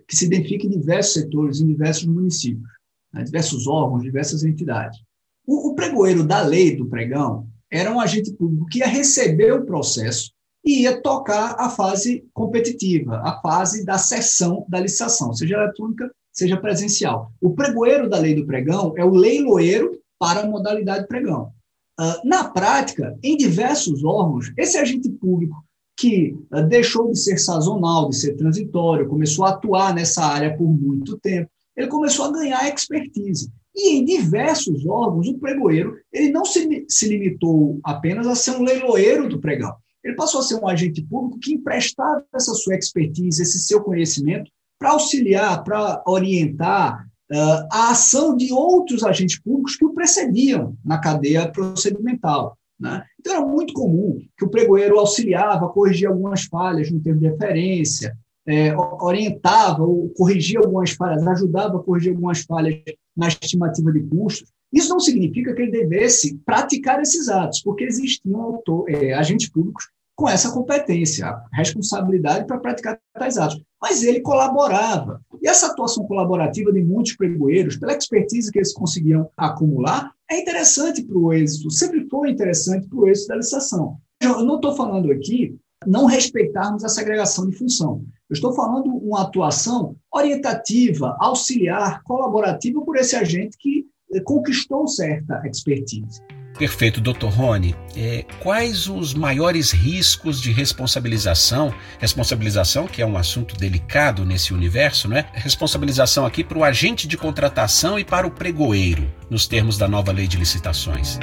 que 0.08 0.16
se 0.16 0.26
identifica 0.26 0.66
em 0.66 0.70
diversos 0.70 1.14
setores, 1.14 1.60
em 1.60 1.68
diversos 1.68 2.06
municípios, 2.06 2.70
né? 3.14 3.24
diversos 3.24 3.68
órgãos, 3.68 4.02
diversas 4.02 4.44
entidades. 4.44 5.00
O, 5.46 5.70
o 5.70 5.76
pregoeiro 5.76 6.24
da 6.24 6.42
lei 6.42 6.76
do 6.76 6.88
pregão 6.88 7.48
era 7.70 7.92
um 7.92 8.00
agente 8.00 8.34
público 8.34 8.68
que 8.68 8.80
ia 8.80 8.88
receber 8.88 9.54
o 9.54 9.66
processo 9.66 10.32
e 10.64 10.84
ia 10.84 11.02
tocar 11.02 11.56
a 11.60 11.70
fase 11.70 12.26
competitiva, 12.34 13.18
a 13.24 13.40
fase 13.42 13.86
da 13.86 13.98
sessão 13.98 14.66
da 14.68 14.80
licitação, 14.80 15.34
seja 15.34 15.56
eletrônica, 15.56 16.12
seja 16.32 16.58
presencial. 16.58 17.32
O 17.42 17.54
pregoeiro 17.54 18.10
da 18.10 18.20
lei 18.20 18.36
do 18.36 18.46
pregão 18.46 18.94
é 18.98 19.04
o 19.04 19.14
leiloeiro 19.14 20.01
para 20.22 20.42
a 20.42 20.48
modalidade 20.48 21.08
pregão. 21.08 21.52
Uh, 22.00 22.28
na 22.28 22.48
prática, 22.48 23.18
em 23.24 23.36
diversos 23.36 24.04
órgãos, 24.04 24.54
esse 24.56 24.78
agente 24.78 25.10
público 25.10 25.56
que 25.98 26.38
uh, 26.54 26.62
deixou 26.62 27.12
de 27.12 27.18
ser 27.18 27.40
sazonal, 27.40 28.08
de 28.08 28.18
ser 28.18 28.36
transitório, 28.36 29.10
começou 29.10 29.46
a 29.46 29.50
atuar 29.50 29.96
nessa 29.96 30.24
área 30.24 30.56
por 30.56 30.68
muito 30.68 31.18
tempo, 31.18 31.50
ele 31.76 31.88
começou 31.88 32.26
a 32.26 32.32
ganhar 32.32 32.72
expertise. 32.72 33.52
E 33.76 33.96
em 33.96 34.06
diversos 34.06 34.86
órgãos, 34.86 35.28
o 35.28 35.40
pregoeiro 35.40 35.98
ele 36.14 36.32
não 36.32 36.46
se, 36.46 36.86
se 36.88 37.08
limitou 37.08 37.80
apenas 37.84 38.28
a 38.28 38.36
ser 38.36 38.52
um 38.52 38.64
leiloeiro 38.64 39.28
do 39.28 39.40
pregão. 39.40 39.74
Ele 40.04 40.16
passou 40.16 40.42
a 40.42 40.44
ser 40.44 40.56
um 40.56 40.68
agente 40.68 41.02
público 41.02 41.40
que 41.40 41.54
emprestava 41.54 42.24
essa 42.32 42.54
sua 42.54 42.76
expertise, 42.76 43.42
esse 43.42 43.58
seu 43.60 43.82
conhecimento, 43.82 44.52
para 44.78 44.92
auxiliar, 44.92 45.64
para 45.64 46.04
orientar 46.06 47.08
uh, 47.32 47.68
a 47.72 47.92
ação 47.92 48.36
de 48.36 48.52
outros 48.52 49.04
agentes 49.04 49.40
públicos 49.40 49.76
que 49.76 49.86
o 49.86 49.94
precediam 49.94 50.76
na 50.84 51.00
cadeia 51.00 51.50
procedimental. 51.50 52.58
Né? 52.80 53.04
Então, 53.20 53.36
era 53.36 53.46
muito 53.46 53.74
comum 53.74 54.20
que 54.38 54.46
o 54.46 54.50
pregoeiro 54.50 55.00
auxiliava, 55.00 55.70
corrigia 55.70 56.10
algumas 56.10 56.44
falhas 56.44 56.92
no 56.92 57.00
termo 57.00 57.20
de 57.20 57.28
referência, 57.28 58.18
é, 58.48 58.76
orientava 58.76 59.84
ou 59.84 60.10
corrigia 60.10 60.60
algumas 60.60 60.92
falhas, 60.92 61.26
ajudava 61.28 61.78
a 61.78 61.84
corrigir 61.84 62.12
algumas 62.12 62.42
falhas 62.42 62.76
na 63.16 63.28
estimativa 63.28 63.92
de 63.92 64.02
custos. 64.02 64.52
Isso 64.74 64.90
não 64.90 65.00
significa 65.00 65.54
que 65.54 65.62
ele 65.62 65.72
devesse 65.72 66.38
praticar 66.46 67.02
esses 67.02 67.30
atos, 67.30 67.62
porque 67.62 67.84
existiam 67.84 68.42
autor, 68.42 68.90
é, 68.90 69.14
agentes 69.14 69.50
públicos 69.50 69.90
com 70.16 70.30
essa 70.30 70.52
competência, 70.52 71.36
responsabilidade 71.52 72.46
para 72.46 72.60
praticar 72.60 73.00
tais 73.14 73.38
atos. 73.38 73.62
Mas 73.82 74.04
ele 74.04 74.22
colaborava. 74.22 75.20
E 75.42 75.48
essa 75.48 75.68
atuação 75.68 76.06
colaborativa 76.06 76.72
de 76.72 76.84
muitos 76.84 77.16
pregoeiros, 77.16 77.76
pela 77.76 77.94
expertise 77.94 78.52
que 78.52 78.60
eles 78.60 78.74
conseguiam 78.74 79.30
acumular, 79.36 80.14
é 80.30 80.40
interessante 80.40 81.04
para 81.04 81.18
o 81.18 81.34
êxito, 81.34 81.72
sempre 81.72 82.08
foi 82.08 82.30
interessante 82.30 82.88
para 82.88 83.00
o 83.00 83.08
êxito 83.08 83.30
da 83.30 83.38
licitação. 83.38 83.98
Eu 84.22 84.44
não 84.44 84.58
estou 84.58 84.76
falando 84.76 85.12
aqui 85.12 85.58
não 85.86 86.06
respeitarmos 86.06 86.86
a 86.86 86.90
segregação 86.90 87.50
de 87.50 87.58
função. 87.58 88.04
Eu 88.30 88.34
estou 88.34 88.54
falando 88.54 88.96
uma 88.96 89.24
atuação 89.24 89.96
orientativa, 90.14 91.18
auxiliar, 91.20 92.04
colaborativa 92.04 92.80
por 92.82 92.96
esse 92.98 93.16
agente 93.16 93.58
que 93.58 93.88
conquistou 94.24 94.88
certa 94.88 95.42
expertise. 95.48 96.22
Perfeito, 96.62 97.02
Dr. 97.02 97.26
Rony. 97.26 97.76
É, 97.98 98.24
quais 98.40 98.88
os 98.88 99.16
maiores 99.16 99.72
riscos 99.72 100.40
de 100.40 100.52
responsabilização? 100.52 101.74
Responsabilização, 101.98 102.86
que 102.86 103.02
é 103.02 103.06
um 103.06 103.18
assunto 103.18 103.58
delicado 103.58 104.24
nesse 104.24 104.54
universo, 104.54 105.08
não 105.08 105.18
é? 105.18 105.26
Responsabilização 105.34 106.24
aqui 106.24 106.44
para 106.44 106.60
o 106.60 106.64
agente 106.64 107.08
de 107.08 107.18
contratação 107.18 107.98
e 107.98 108.06
para 108.06 108.28
o 108.28 108.30
pregoeiro, 108.30 109.12
nos 109.28 109.48
termos 109.48 109.76
da 109.76 109.88
nova 109.88 110.12
lei 110.12 110.28
de 110.28 110.38
licitações. 110.38 111.18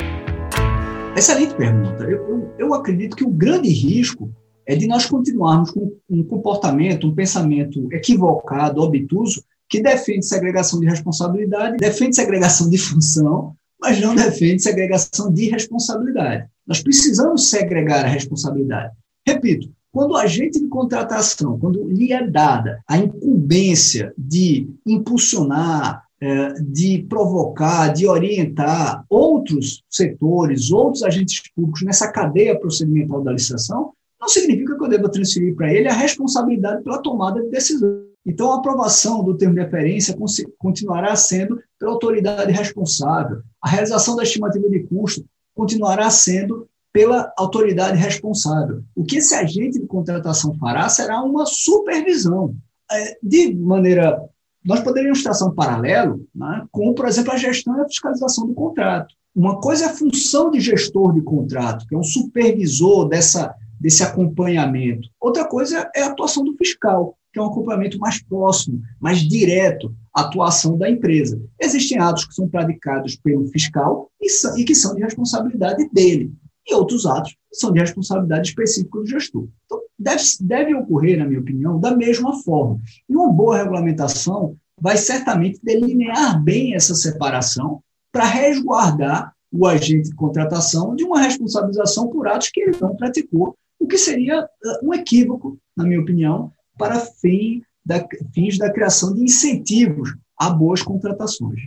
Excelente 1.17 1.55
pergunta. 1.55 2.03
Eu, 2.03 2.29
eu, 2.29 2.55
eu 2.59 2.75
acredito 2.75 3.15
que 3.15 3.23
o 3.23 3.31
grande 3.31 3.69
risco 3.69 4.35
é 4.67 4.75
de 4.75 4.89
nós 4.89 5.07
continuarmos 5.07 5.71
com 5.71 5.97
um 6.11 6.25
comportamento, 6.25 7.07
um 7.07 7.15
pensamento 7.15 7.87
equivocado, 7.93 8.83
obtuso, 8.83 9.45
que 9.71 9.81
defende 9.81 10.27
segregação 10.27 10.81
de 10.81 10.87
responsabilidade, 10.87 11.77
defende 11.77 12.17
segregação 12.17 12.69
de 12.69 12.77
função, 12.77 13.55
mas 13.81 14.01
não 14.01 14.15
defende 14.15 14.63
segregação 14.63 15.33
de 15.33 15.49
responsabilidade. 15.49 16.49
Nós 16.67 16.83
precisamos 16.83 17.49
segregar 17.49 18.05
a 18.05 18.09
responsabilidade. 18.09 18.93
Repito, 19.27 19.71
quando 19.93 20.13
o 20.13 20.17
agente 20.17 20.61
de 20.61 20.69
contratação, 20.69 21.59
quando 21.59 21.89
lhe 21.89 22.13
é 22.13 22.27
dada 22.27 22.83
a 22.87 22.99
incumbência 22.99 24.13
de 24.17 24.69
impulsionar, 24.87 26.05
é, 26.21 26.55
de 26.61 27.07
provocar, 27.09 27.89
de 27.89 28.07
orientar 28.07 29.05
outros 29.09 29.83
setores, 29.89 30.71
outros 30.71 31.03
agentes 31.03 31.43
públicos 31.55 31.83
nessa 31.83 32.11
cadeia 32.11 32.59
procedimental 32.59 33.23
da 33.23 33.33
licitação, 33.33 33.93
não 34.21 34.29
significa 34.29 34.77
que 34.77 34.85
eu 34.85 34.89
deva 34.89 35.09
transferir 35.09 35.55
para 35.55 35.73
ele 35.73 35.89
a 35.89 35.93
responsabilidade 35.93 36.83
pela 36.83 37.01
tomada 37.01 37.41
de 37.41 37.49
decisão. 37.51 38.03
Então, 38.27 38.53
a 38.53 38.57
aprovação 38.57 39.23
do 39.25 39.37
termo 39.37 39.55
de 39.55 39.61
referência 39.61 40.17
continuará 40.59 41.15
sendo 41.17 41.59
pela 41.79 41.93
autoridade 41.93 42.53
responsável. 42.53 43.43
A 43.63 43.69
realização 43.69 44.17
da 44.17 44.23
estimativa 44.23 44.69
de 44.69 44.81
custo 44.81 45.25
continuará 45.55 46.11
sendo 46.11 46.69
pela 46.93 47.33
autoridade 47.37 47.99
responsável. 47.99 48.83
O 48.95 49.05
que 49.05 49.19
esse 49.19 49.35
agente 49.35 49.79
de 49.79 49.87
contratação 49.87 50.55
fará 50.59 50.89
será 50.89 51.23
uma 51.23 51.47
supervisão. 51.47 52.55
É, 52.91 53.19
de 53.23 53.55
maneira. 53.55 54.19
Nós 54.65 54.81
poderíamos 54.81 55.23
traçar 55.23 55.49
um 55.49 55.55
paralelo 55.55 56.27
né, 56.35 56.67
com, 56.73 56.93
por 56.95 57.07
exemplo, 57.07 57.33
a 57.33 57.37
gestão 57.37 57.79
e 57.79 57.81
a 57.83 57.87
fiscalização 57.87 58.47
do 58.47 58.55
contrato. 58.55 59.15
Uma 59.35 59.61
coisa 59.61 59.85
é 59.85 59.89
a 59.89 59.95
função 59.95 60.51
de 60.51 60.61
gestor 60.61 61.15
de 61.15 61.21
contrato, 61.21 61.87
que 61.87 61.95
é 61.95 61.99
um 61.99 62.03
supervisor 62.03 63.09
dessa, 63.09 63.55
desse 63.79 64.03
acompanhamento. 64.03 65.09
Outra 65.21 65.47
coisa 65.47 65.89
é 65.95 66.03
a 66.03 66.09
atuação 66.09 66.43
do 66.45 66.57
fiscal, 66.57 67.17
que 67.33 67.39
é 67.39 67.43
um 67.43 67.47
acompanhamento 67.47 67.99
mais 67.99 68.21
próximo, 68.23 68.83
mais 69.01 69.21
direto 69.21 69.95
atuação 70.21 70.77
da 70.77 70.89
empresa. 70.91 71.41
Existem 71.61 71.99
atos 71.99 72.25
que 72.25 72.35
são 72.35 72.49
praticados 72.49 73.17
pelo 73.17 73.47
fiscal 73.49 74.11
e, 74.21 74.29
e 74.61 74.65
que 74.65 74.75
são 74.75 74.95
de 74.95 75.03
responsabilidade 75.03 75.89
dele, 75.93 76.33
e 76.67 76.75
outros 76.75 77.07
atos 77.07 77.33
que 77.33 77.57
são 77.57 77.73
de 77.73 77.81
responsabilidade 77.81 78.49
específica 78.49 78.99
do 78.99 79.07
gestor. 79.07 79.49
Então, 79.65 79.81
deve, 79.99 80.23
deve 80.41 80.75
ocorrer, 80.75 81.19
na 81.19 81.27
minha 81.27 81.41
opinião, 81.41 81.81
da 81.81 81.97
mesma 81.97 82.41
forma. 82.43 82.81
E 83.09 83.15
uma 83.15 83.33
boa 83.33 83.57
regulamentação 83.57 84.57
vai 84.81 84.97
certamente 84.97 85.59
delinear 85.63 86.43
bem 86.43 86.75
essa 86.75 86.95
separação 86.95 87.83
para 88.13 88.25
resguardar 88.25 89.33
o 89.51 89.67
agente 89.67 90.11
de 90.11 90.15
contratação 90.15 90.95
de 90.95 91.05
uma 91.05 91.21
responsabilização 91.21 92.09
por 92.09 92.29
atos 92.29 92.51
que 92.53 92.61
ele 92.61 92.77
não 92.81 92.95
praticou, 92.95 93.57
o 93.79 93.87
que 93.87 93.97
seria 93.97 94.45
uh, 94.45 94.87
um 94.87 94.93
equívoco, 94.93 95.59
na 95.77 95.85
minha 95.85 96.01
opinião, 96.01 96.53
para 96.77 97.01
fim 97.01 97.63
da, 97.89 98.07
fins 98.35 98.59
da 98.59 98.71
criação 98.71 99.15
de 99.15 99.23
incentivos 99.23 100.15
a 100.39 100.51
boas 100.51 100.83
contratações. 100.83 101.63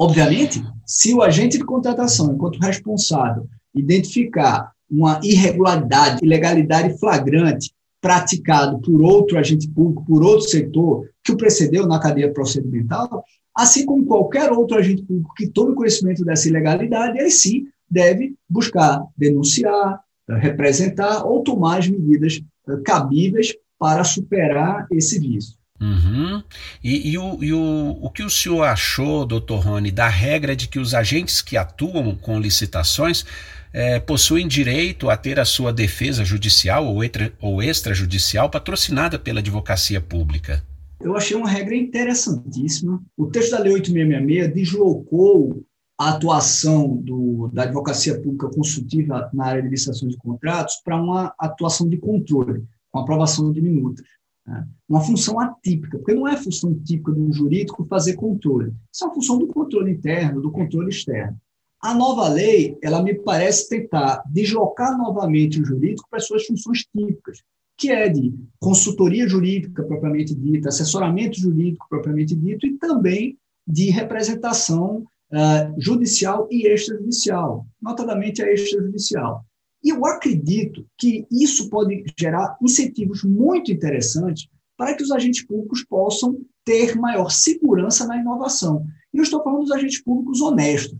Obviamente, 0.00 0.62
se 0.86 1.12
o 1.12 1.20
agente 1.20 1.58
de 1.58 1.64
contratação, 1.64 2.32
enquanto 2.32 2.58
responsável, 2.58 3.46
identificar 3.74 4.72
uma 4.90 5.20
irregularidade, 5.22 6.24
ilegalidade 6.24 6.98
flagrante 6.98 7.70
praticado 8.00 8.80
por 8.80 9.02
outro 9.02 9.38
agente 9.38 9.68
público, 9.68 10.06
por 10.06 10.22
outro 10.22 10.48
setor 10.48 11.06
que 11.22 11.32
o 11.32 11.36
precedeu 11.36 11.86
na 11.86 11.98
cadeia 11.98 12.32
procedimental, 12.32 13.22
assim 13.54 13.84
como 13.84 14.06
qualquer 14.06 14.50
outro 14.50 14.78
agente 14.78 15.02
público 15.02 15.34
que 15.36 15.48
tome 15.48 15.74
conhecimento 15.74 16.24
dessa 16.24 16.48
ilegalidade, 16.48 17.18
ele 17.18 17.30
sim 17.30 17.66
deve 17.90 18.34
buscar 18.48 19.04
denunciar, 19.16 20.00
representar 20.28 21.26
ou 21.26 21.42
tomar 21.42 21.78
as 21.78 21.88
medidas 21.88 22.40
eh, 22.68 22.76
cabíveis 22.84 23.54
para 23.78 24.04
superar 24.04 24.86
esse 24.90 25.18
vício. 25.18 25.57
Uhum. 25.80 26.42
E, 26.82 27.10
e, 27.10 27.18
o, 27.18 27.42
e 27.42 27.52
o, 27.52 27.98
o 28.02 28.10
que 28.10 28.22
o 28.22 28.30
senhor 28.30 28.64
achou, 28.64 29.24
doutor 29.24 29.60
Rony, 29.60 29.90
da 29.90 30.08
regra 30.08 30.56
de 30.56 30.66
que 30.66 30.78
os 30.78 30.92
agentes 30.92 31.40
que 31.40 31.56
atuam 31.56 32.16
com 32.16 32.40
licitações 32.40 33.24
é, 33.72 34.00
possuem 34.00 34.48
direito 34.48 35.08
a 35.08 35.16
ter 35.16 35.38
a 35.38 35.44
sua 35.44 35.72
defesa 35.72 36.24
judicial 36.24 36.86
ou, 36.86 37.00
ou 37.40 37.62
extrajudicial 37.62 38.50
patrocinada 38.50 39.18
pela 39.18 39.40
advocacia 39.40 40.00
pública? 40.00 40.64
Eu 41.00 41.16
achei 41.16 41.36
uma 41.36 41.48
regra 41.48 41.76
interessantíssima. 41.76 43.00
O 43.16 43.26
texto 43.26 43.52
da 43.52 43.60
Lei 43.60 43.72
8666 43.74 44.54
deslocou 44.54 45.62
a 45.96 46.10
atuação 46.10 46.96
do, 46.96 47.50
da 47.52 47.64
advocacia 47.64 48.20
pública 48.20 48.48
consultiva 48.48 49.30
na 49.32 49.46
área 49.46 49.62
de 49.62 49.68
licitação 49.68 50.08
de 50.08 50.16
contratos 50.16 50.76
para 50.84 50.96
uma 50.96 51.34
atuação 51.38 51.88
de 51.88 51.98
controle 51.98 52.64
com 52.90 53.00
aprovação 53.00 53.52
de 53.52 53.60
minutas. 53.60 54.04
Né? 54.48 54.66
Uma 54.88 55.02
função 55.02 55.38
atípica, 55.38 55.98
porque 55.98 56.14
não 56.14 56.26
é 56.26 56.36
função 56.36 56.74
típica 56.82 57.12
um 57.12 57.30
jurídico 57.30 57.84
fazer 57.84 58.14
controle. 58.14 58.72
Isso 58.92 59.04
é 59.04 59.06
uma 59.06 59.14
função 59.14 59.38
do 59.38 59.46
controle 59.46 59.92
interno, 59.92 60.40
do 60.40 60.50
controle 60.50 60.88
externo. 60.88 61.36
A 61.80 61.94
nova 61.94 62.28
lei, 62.28 62.76
ela 62.82 63.02
me 63.02 63.14
parece 63.14 63.68
tentar 63.68 64.22
deslocar 64.26 64.96
novamente 64.96 65.60
o 65.60 65.64
jurídico 65.64 66.08
para 66.10 66.18
as 66.18 66.26
suas 66.26 66.44
funções 66.46 66.84
típicas, 66.96 67.42
que 67.76 67.90
é 67.90 68.08
de 68.08 68.34
consultoria 68.58 69.28
jurídica 69.28 69.84
propriamente 69.84 70.34
dita, 70.34 70.70
assessoramento 70.70 71.38
jurídico 71.38 71.86
propriamente 71.88 72.34
dito 72.34 72.66
e 72.66 72.78
também 72.78 73.38
de 73.66 73.90
representação 73.90 75.04
uh, 75.30 75.74
judicial 75.80 76.48
e 76.50 76.66
extrajudicial, 76.66 77.66
notadamente 77.80 78.42
a 78.42 78.50
extrajudicial. 78.50 79.44
E 79.82 79.90
eu 79.90 80.04
acredito 80.04 80.86
que 80.98 81.26
isso 81.30 81.68
pode 81.68 82.04
gerar 82.18 82.56
incentivos 82.62 83.22
muito 83.22 83.70
interessantes 83.70 84.48
para 84.76 84.94
que 84.94 85.02
os 85.02 85.10
agentes 85.10 85.44
públicos 85.44 85.84
possam 85.84 86.40
ter 86.64 86.96
maior 86.96 87.30
segurança 87.30 88.06
na 88.06 88.18
inovação. 88.18 88.84
E 89.12 89.18
eu 89.18 89.22
estou 89.22 89.42
falando 89.42 89.62
dos 89.62 89.72
agentes 89.72 90.02
públicos 90.02 90.40
honestos. 90.40 90.98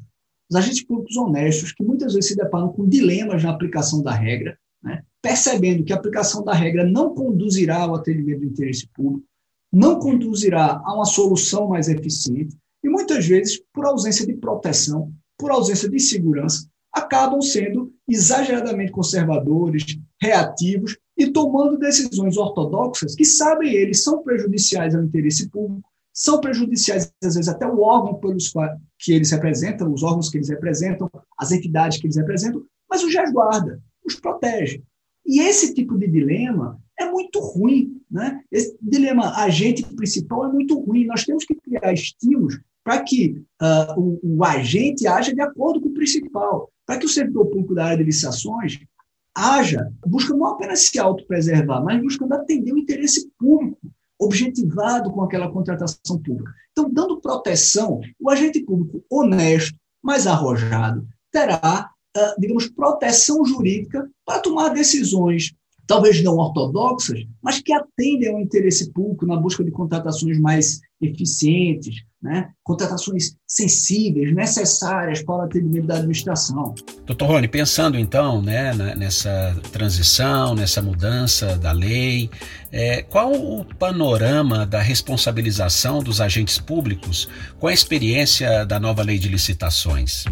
Os 0.50 0.56
agentes 0.56 0.84
públicos 0.84 1.16
honestos 1.16 1.72
que 1.72 1.84
muitas 1.84 2.14
vezes 2.14 2.30
se 2.30 2.36
deparam 2.36 2.72
com 2.72 2.88
dilemas 2.88 3.42
na 3.42 3.50
aplicação 3.50 4.02
da 4.02 4.12
regra, 4.12 4.58
né, 4.82 5.02
percebendo 5.20 5.84
que 5.84 5.92
a 5.92 5.96
aplicação 5.96 6.42
da 6.42 6.54
regra 6.54 6.84
não 6.84 7.14
conduzirá 7.14 7.82
ao 7.82 7.94
atendimento 7.94 8.40
do 8.40 8.46
interesse 8.46 8.88
público, 8.94 9.26
não 9.70 9.98
conduzirá 9.98 10.80
a 10.84 10.94
uma 10.94 11.04
solução 11.04 11.68
mais 11.68 11.88
eficiente, 11.88 12.56
e 12.82 12.88
muitas 12.88 13.26
vezes, 13.26 13.60
por 13.72 13.84
ausência 13.84 14.26
de 14.26 14.34
proteção, 14.34 15.12
por 15.36 15.50
ausência 15.50 15.88
de 15.88 16.00
segurança, 16.00 16.66
acabam 16.98 17.40
sendo 17.40 17.92
exageradamente 18.08 18.92
conservadores, 18.92 19.84
reativos 20.20 20.96
e 21.16 21.30
tomando 21.30 21.78
decisões 21.78 22.36
ortodoxas 22.36 23.14
que 23.14 23.24
sabem 23.24 23.72
eles 23.72 24.02
são 24.02 24.22
prejudiciais 24.22 24.94
ao 24.94 25.02
interesse 25.02 25.48
público, 25.48 25.88
são 26.12 26.40
prejudiciais 26.40 27.12
às 27.22 27.34
vezes 27.34 27.48
até 27.48 27.66
o 27.66 27.80
órgão 27.80 28.14
pelos 28.14 28.52
que 28.98 29.12
eles 29.12 29.30
representam, 29.30 29.92
os 29.92 30.02
órgãos 30.02 30.28
que 30.28 30.38
eles 30.38 30.48
representam, 30.48 31.10
as 31.38 31.52
entidades 31.52 31.98
que 31.98 32.06
eles 32.06 32.16
representam, 32.16 32.62
mas 32.88 33.02
os 33.02 33.14
resguarda, 33.14 33.80
os 34.04 34.16
protege. 34.16 34.82
E 35.26 35.40
esse 35.40 35.74
tipo 35.74 35.98
de 35.98 36.08
dilema 36.08 36.80
é 36.98 37.10
muito 37.10 37.38
ruim, 37.38 38.00
né? 38.10 38.40
Esse 38.50 38.76
dilema 38.80 39.36
agente 39.36 39.84
principal 39.94 40.46
é 40.46 40.52
muito 40.52 40.78
ruim. 40.78 41.04
Nós 41.04 41.24
temos 41.24 41.44
que 41.44 41.54
criar 41.54 41.92
estímulos 41.92 42.58
para 42.82 43.02
que 43.02 43.44
uh, 43.60 44.00
o, 44.00 44.38
o 44.38 44.44
agente 44.44 45.06
haja 45.06 45.34
de 45.34 45.40
acordo 45.42 45.80
com 45.80 45.90
o 45.90 45.94
principal 45.94 46.70
para 46.88 46.98
que 46.98 47.04
o 47.04 47.08
servidor 47.08 47.44
público 47.48 47.74
da 47.74 47.84
área 47.84 47.98
de 47.98 48.04
licitações 48.04 48.80
haja, 49.34 49.92
buscando 50.06 50.38
não 50.38 50.46
apenas 50.46 50.86
se 50.86 50.98
autopreservar, 50.98 51.84
mas 51.84 52.00
buscando 52.00 52.32
atender 52.32 52.72
o 52.72 52.78
interesse 52.78 53.30
público, 53.38 53.78
objetivado 54.18 55.10
com 55.10 55.22
aquela 55.22 55.52
contratação 55.52 56.18
pública. 56.18 56.50
Então, 56.72 56.90
dando 56.90 57.20
proteção, 57.20 58.00
o 58.18 58.30
agente 58.30 58.60
público 58.60 59.04
honesto, 59.10 59.78
mais 60.02 60.26
arrojado, 60.26 61.06
terá, 61.30 61.90
ah, 62.16 62.34
digamos, 62.38 62.68
proteção 62.68 63.44
jurídica 63.44 64.10
para 64.24 64.40
tomar 64.40 64.70
decisões 64.70 65.54
talvez 65.86 66.22
não 66.22 66.36
ortodoxas, 66.36 67.26
mas 67.42 67.60
que 67.60 67.72
atendem 67.72 68.28
ao 68.28 68.38
interesse 68.38 68.92
público 68.92 69.24
na 69.24 69.36
busca 69.36 69.64
de 69.64 69.70
contratações 69.70 70.38
mais 70.38 70.80
eficientes, 71.00 72.02
né? 72.20 72.50
contratações 72.62 73.36
sensíveis, 73.46 74.34
necessárias 74.34 75.22
para 75.22 75.36
o 75.36 75.40
atendimento 75.42 75.86
da 75.86 75.96
administração. 75.96 76.74
Doutor 77.06 77.26
Rony, 77.26 77.48
pensando 77.48 77.98
então 77.98 78.42
né, 78.42 78.72
nessa 78.96 79.56
transição, 79.72 80.54
nessa 80.54 80.82
mudança 80.82 81.56
da 81.56 81.72
lei, 81.72 82.28
é, 82.72 83.02
qual 83.02 83.32
o 83.32 83.64
panorama 83.64 84.66
da 84.66 84.80
responsabilização 84.80 86.02
dos 86.02 86.20
agentes 86.20 86.58
públicos 86.58 87.28
com 87.58 87.68
a 87.68 87.72
experiência 87.72 88.64
da 88.64 88.80
nova 88.80 89.02
lei 89.02 89.18
de 89.18 89.28
licitações? 89.28 90.24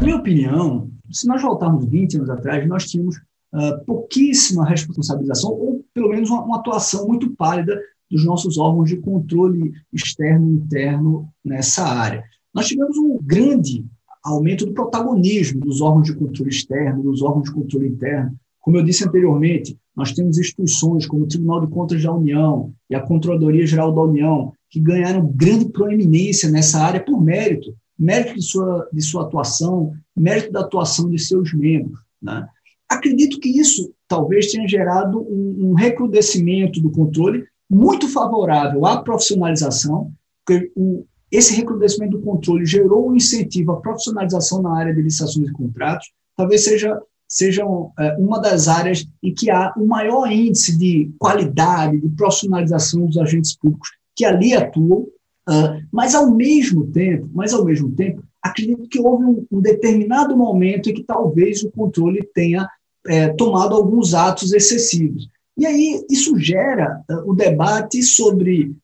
Na 0.00 0.02
minha 0.02 0.16
opinião, 0.16 0.90
se 1.12 1.26
nós 1.26 1.42
voltarmos 1.42 1.84
20 1.84 2.16
anos 2.16 2.30
atrás, 2.30 2.66
nós 2.66 2.84
tínhamos 2.86 3.16
uh, 3.54 3.84
pouquíssima 3.84 4.64
responsabilização, 4.64 5.50
ou 5.50 5.84
pelo 5.92 6.08
menos 6.08 6.30
uma, 6.30 6.42
uma, 6.42 6.58
atuação 6.58 7.06
muito 7.06 7.34
pálida 7.36 7.78
dos 8.10 8.24
nossos 8.24 8.58
órgãos 8.58 8.88
de 8.88 8.96
controle 8.96 9.72
externo 9.92 10.50
e 10.50 10.54
interno 10.54 11.28
nessa 11.44 11.84
área. 11.84 12.24
Nós 12.52 12.66
tivemos 12.66 12.96
um 12.98 13.18
grande 13.22 13.86
aumento 14.22 14.66
do 14.66 14.74
protagonismo 14.74 15.60
dos 15.60 15.80
órgãos 15.80 16.06
de 16.06 16.14
controle 16.14 16.50
externo, 16.50 17.02
dos 17.02 17.22
órgãos 17.22 17.44
de 17.44 17.54
controle 17.54 17.88
interno. 17.88 18.36
Como 18.60 18.76
eu 18.76 18.82
disse 18.82 19.04
anteriormente, 19.04 19.78
nós 19.96 20.12
temos 20.12 20.38
instituições 20.38 21.06
como 21.06 21.24
o 21.24 21.26
Tribunal 21.26 21.64
de 21.64 21.72
Contas 21.72 22.02
da 22.02 22.12
União 22.12 22.72
e 22.88 22.94
a 22.94 23.00
Controladoria 23.00 23.66
Geral 23.66 23.92
da 23.92 24.02
União, 24.02 24.52
que 24.68 24.80
ganharam 24.80 25.32
grande 25.34 25.68
proeminência 25.68 26.50
nessa 26.50 26.78
área 26.78 27.02
por 27.02 27.22
mérito, 27.22 27.74
mérito 27.98 28.34
de 28.34 28.42
sua, 28.42 28.88
de 28.92 29.02
sua 29.02 29.22
atuação, 29.22 29.92
mérito 30.16 30.52
da 30.52 30.60
atuação 30.60 31.08
de 31.08 31.18
seus 31.18 31.52
membros. 31.54 31.98
Né? 32.20 32.46
Acredito 32.88 33.40
que 33.40 33.48
isso 33.48 33.92
talvez 34.06 34.50
tenha 34.50 34.66
gerado 34.68 35.20
um, 35.20 35.70
um 35.70 35.74
recrudescimento 35.74 36.80
do 36.80 36.90
controle 36.90 37.44
muito 37.70 38.08
favorável 38.08 38.84
à 38.84 39.02
profissionalização, 39.02 40.12
porque 40.44 40.72
o, 40.74 41.06
esse 41.30 41.54
recrudescimento 41.54 42.18
do 42.18 42.24
controle 42.24 42.66
gerou 42.66 43.10
um 43.10 43.16
incentivo 43.16 43.72
à 43.72 43.80
profissionalização 43.80 44.60
na 44.60 44.76
área 44.76 44.92
de 44.92 45.00
licitações 45.00 45.48
e 45.48 45.52
contratos, 45.52 46.10
talvez 46.36 46.64
seja 46.64 47.00
sejam 47.32 47.92
é, 47.96 48.16
uma 48.16 48.40
das 48.40 48.66
áreas 48.66 49.06
em 49.22 49.32
que 49.32 49.52
há 49.52 49.72
o 49.76 49.86
maior 49.86 50.28
índice 50.32 50.76
de 50.76 51.12
qualidade, 51.16 52.00
de 52.00 52.08
profissionalização 52.08 53.06
dos 53.06 53.16
agentes 53.18 53.56
públicos 53.56 53.88
que 54.16 54.24
ali 54.24 54.52
atuam, 54.52 55.06
uh, 55.48 55.80
mas 55.92 56.12
ao 56.16 56.34
mesmo 56.34 56.88
tempo, 56.88 57.30
mas 57.32 57.54
ao 57.54 57.64
mesmo 57.64 57.92
tempo, 57.92 58.20
acredito 58.42 58.88
que 58.88 58.98
houve 58.98 59.24
um, 59.24 59.46
um 59.50 59.60
determinado 59.60 60.36
momento 60.36 60.90
em 60.90 60.94
que 60.94 61.04
talvez 61.04 61.62
o 61.62 61.70
controle 61.70 62.28
tenha 62.34 62.68
é, 63.06 63.28
tomado 63.28 63.76
alguns 63.76 64.12
atos 64.12 64.52
excessivos. 64.52 65.28
E 65.60 65.66
aí 65.66 66.02
isso 66.08 66.38
gera 66.38 67.04
uh, 67.10 67.30
o 67.30 67.34
debate 67.34 68.02
sobre 68.02 68.74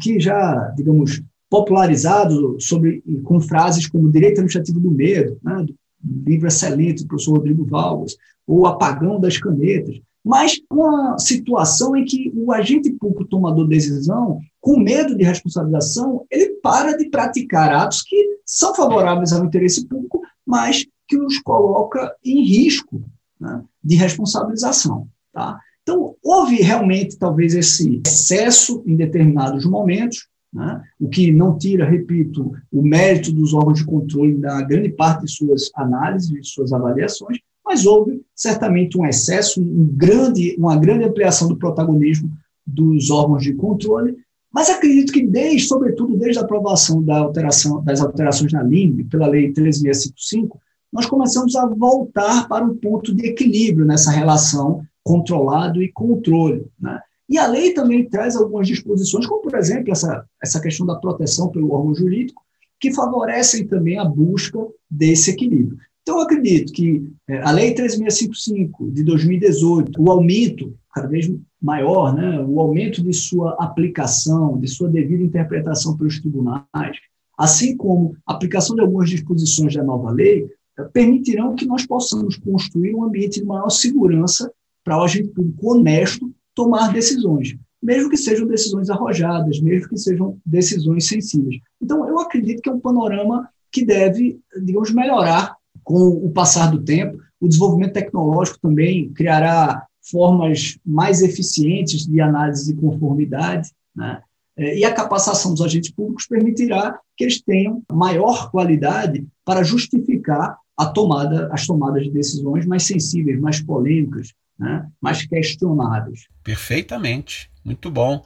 que 0.00 0.20
já, 0.20 0.72
digamos, 0.76 1.20
popularizado 1.50 2.56
sobre 2.60 3.02
com 3.24 3.40
frases 3.40 3.88
como 3.88 4.12
direito 4.12 4.34
administrativo 4.34 4.78
do 4.78 4.92
medo, 4.92 5.36
né, 5.42 5.66
do 6.00 6.30
livro 6.30 6.46
excelente 6.46 7.02
do 7.02 7.08
professor 7.08 7.32
Rodrigo 7.38 7.66
Valgas, 7.66 8.16
ou 8.46 8.64
apagão 8.64 9.18
das 9.18 9.38
canetas, 9.38 10.00
mas 10.24 10.60
uma 10.70 11.18
situação 11.18 11.96
em 11.96 12.04
que 12.04 12.32
o 12.36 12.52
agente 12.52 12.92
público 12.92 13.24
tomador 13.24 13.64
de 13.64 13.74
decisão, 13.74 14.38
com 14.60 14.78
medo 14.78 15.16
de 15.16 15.24
responsabilização, 15.24 16.24
ele 16.30 16.50
para 16.62 16.96
de 16.96 17.10
praticar 17.10 17.72
atos 17.74 18.02
que 18.02 18.38
são 18.46 18.72
favoráveis 18.72 19.32
ao 19.32 19.44
interesse 19.44 19.84
público, 19.84 20.22
mas 20.46 20.86
que 21.08 21.18
os 21.18 21.40
coloca 21.40 22.14
em 22.24 22.44
risco 22.44 23.02
né, 23.40 23.64
de 23.82 23.96
responsabilização. 23.96 25.08
Tá? 25.32 25.58
Então, 25.82 26.14
houve 26.22 26.56
realmente, 26.56 27.18
talvez, 27.18 27.54
esse 27.54 28.00
excesso 28.06 28.82
em 28.86 28.96
determinados 28.96 29.64
momentos, 29.64 30.28
né? 30.52 30.82
o 30.98 31.08
que 31.08 31.30
não 31.32 31.56
tira, 31.56 31.88
repito, 31.88 32.52
o 32.72 32.82
mérito 32.82 33.32
dos 33.32 33.54
órgãos 33.54 33.78
de 33.78 33.84
controle 33.84 34.36
na 34.36 34.60
grande 34.62 34.90
parte 34.90 35.24
de 35.24 35.32
suas 35.32 35.70
análises, 35.74 36.28
de 36.28 36.44
suas 36.44 36.72
avaliações, 36.72 37.38
mas 37.64 37.86
houve 37.86 38.20
certamente 38.34 38.98
um 38.98 39.06
excesso, 39.06 39.60
um 39.60 39.86
grande, 39.92 40.56
uma 40.58 40.76
grande 40.76 41.04
ampliação 41.04 41.46
do 41.46 41.56
protagonismo 41.56 42.30
dos 42.66 43.10
órgãos 43.10 43.42
de 43.42 43.54
controle, 43.54 44.16
mas 44.52 44.68
acredito 44.68 45.12
que 45.12 45.24
desde, 45.24 45.68
sobretudo 45.68 46.16
desde 46.16 46.40
a 46.40 46.42
aprovação 46.42 47.02
da 47.02 47.18
alteração, 47.18 47.82
das 47.84 48.00
alterações 48.00 48.52
na 48.52 48.62
LIMB, 48.62 49.04
pela 49.04 49.28
Lei 49.28 49.52
13655, 49.52 50.60
nós 50.92 51.06
começamos 51.06 51.54
a 51.54 51.66
voltar 51.66 52.48
para 52.48 52.64
um 52.64 52.76
ponto 52.76 53.14
de 53.14 53.26
equilíbrio 53.26 53.86
nessa 53.86 54.10
relação 54.10 54.82
controlado 55.10 55.82
e 55.82 55.90
controle. 55.90 56.66
Né? 56.80 57.00
E 57.28 57.36
a 57.36 57.48
lei 57.48 57.74
também 57.74 58.08
traz 58.08 58.36
algumas 58.36 58.68
disposições, 58.68 59.26
como, 59.26 59.42
por 59.42 59.56
exemplo, 59.56 59.90
essa, 59.90 60.24
essa 60.40 60.60
questão 60.60 60.86
da 60.86 60.94
proteção 60.94 61.48
pelo 61.48 61.72
órgão 61.72 61.92
jurídico, 61.92 62.40
que 62.78 62.94
favorecem 62.94 63.66
também 63.66 63.98
a 63.98 64.04
busca 64.04 64.58
desse 64.88 65.32
equilíbrio. 65.32 65.76
Então, 66.02 66.18
eu 66.18 66.22
acredito 66.22 66.72
que 66.72 67.04
é, 67.28 67.40
a 67.40 67.50
Lei 67.50 67.74
3655 67.74 68.92
de 68.92 69.02
2018, 69.02 70.00
o 70.00 70.10
aumento 70.12 70.74
cada 70.94 71.08
vez 71.08 71.30
maior, 71.60 72.14
né, 72.14 72.40
o 72.40 72.60
aumento 72.60 73.02
de 73.02 73.12
sua 73.12 73.56
aplicação, 73.60 74.58
de 74.58 74.68
sua 74.68 74.88
devida 74.88 75.22
interpretação 75.22 75.96
pelos 75.96 76.20
tribunais, 76.20 76.96
assim 77.36 77.76
como 77.76 78.16
a 78.26 78.32
aplicação 78.32 78.76
de 78.76 78.82
algumas 78.82 79.10
disposições 79.10 79.74
da 79.74 79.82
nova 79.82 80.10
lei, 80.10 80.48
é, 80.78 80.84
permitirão 80.84 81.56
que 81.56 81.66
nós 81.66 81.84
possamos 81.84 82.36
construir 82.36 82.94
um 82.94 83.04
ambiente 83.04 83.40
de 83.40 83.46
maior 83.46 83.70
segurança 83.70 84.50
para 84.84 84.98
o 84.98 85.04
agente 85.04 85.28
público 85.28 85.74
honesto 85.74 86.32
tomar 86.54 86.92
decisões, 86.92 87.56
mesmo 87.82 88.10
que 88.10 88.16
sejam 88.16 88.46
decisões 88.46 88.90
arrojadas, 88.90 89.60
mesmo 89.60 89.88
que 89.88 89.96
sejam 89.96 90.38
decisões 90.44 91.06
sensíveis. 91.06 91.60
Então, 91.80 92.06
eu 92.08 92.18
acredito 92.18 92.60
que 92.60 92.68
é 92.68 92.72
um 92.72 92.80
panorama 92.80 93.48
que 93.72 93.84
deve, 93.84 94.38
digamos, 94.62 94.92
melhorar 94.92 95.56
com 95.84 96.08
o 96.08 96.30
passar 96.30 96.70
do 96.70 96.82
tempo. 96.82 97.18
O 97.40 97.48
desenvolvimento 97.48 97.94
tecnológico 97.94 98.58
também 98.60 99.10
criará 99.12 99.86
formas 100.10 100.78
mais 100.84 101.22
eficientes 101.22 102.06
de 102.06 102.20
análise 102.20 102.72
de 102.72 102.80
conformidade, 102.80 103.70
né? 103.94 104.20
É, 104.56 104.76
e 104.76 104.84
a 104.84 104.92
capacitação 104.92 105.52
dos 105.52 105.62
agentes 105.62 105.90
públicos 105.90 106.26
permitirá 106.26 106.98
que 107.16 107.24
eles 107.24 107.40
tenham 107.40 107.82
maior 107.90 108.50
qualidade 108.50 109.26
para 109.44 109.62
justificar 109.62 110.58
tomada, 110.94 111.48
as 111.52 111.66
tomadas 111.66 112.04
de 112.04 112.10
decisões 112.10 112.66
mais 112.66 112.84
sensíveis, 112.84 113.40
mais 113.40 113.60
polêmicas, 113.60 114.32
né, 114.60 114.86
mais 115.00 115.26
questionáveis. 115.26 116.28
Perfeitamente, 116.44 117.50
muito 117.64 117.90
bom. 117.90 118.24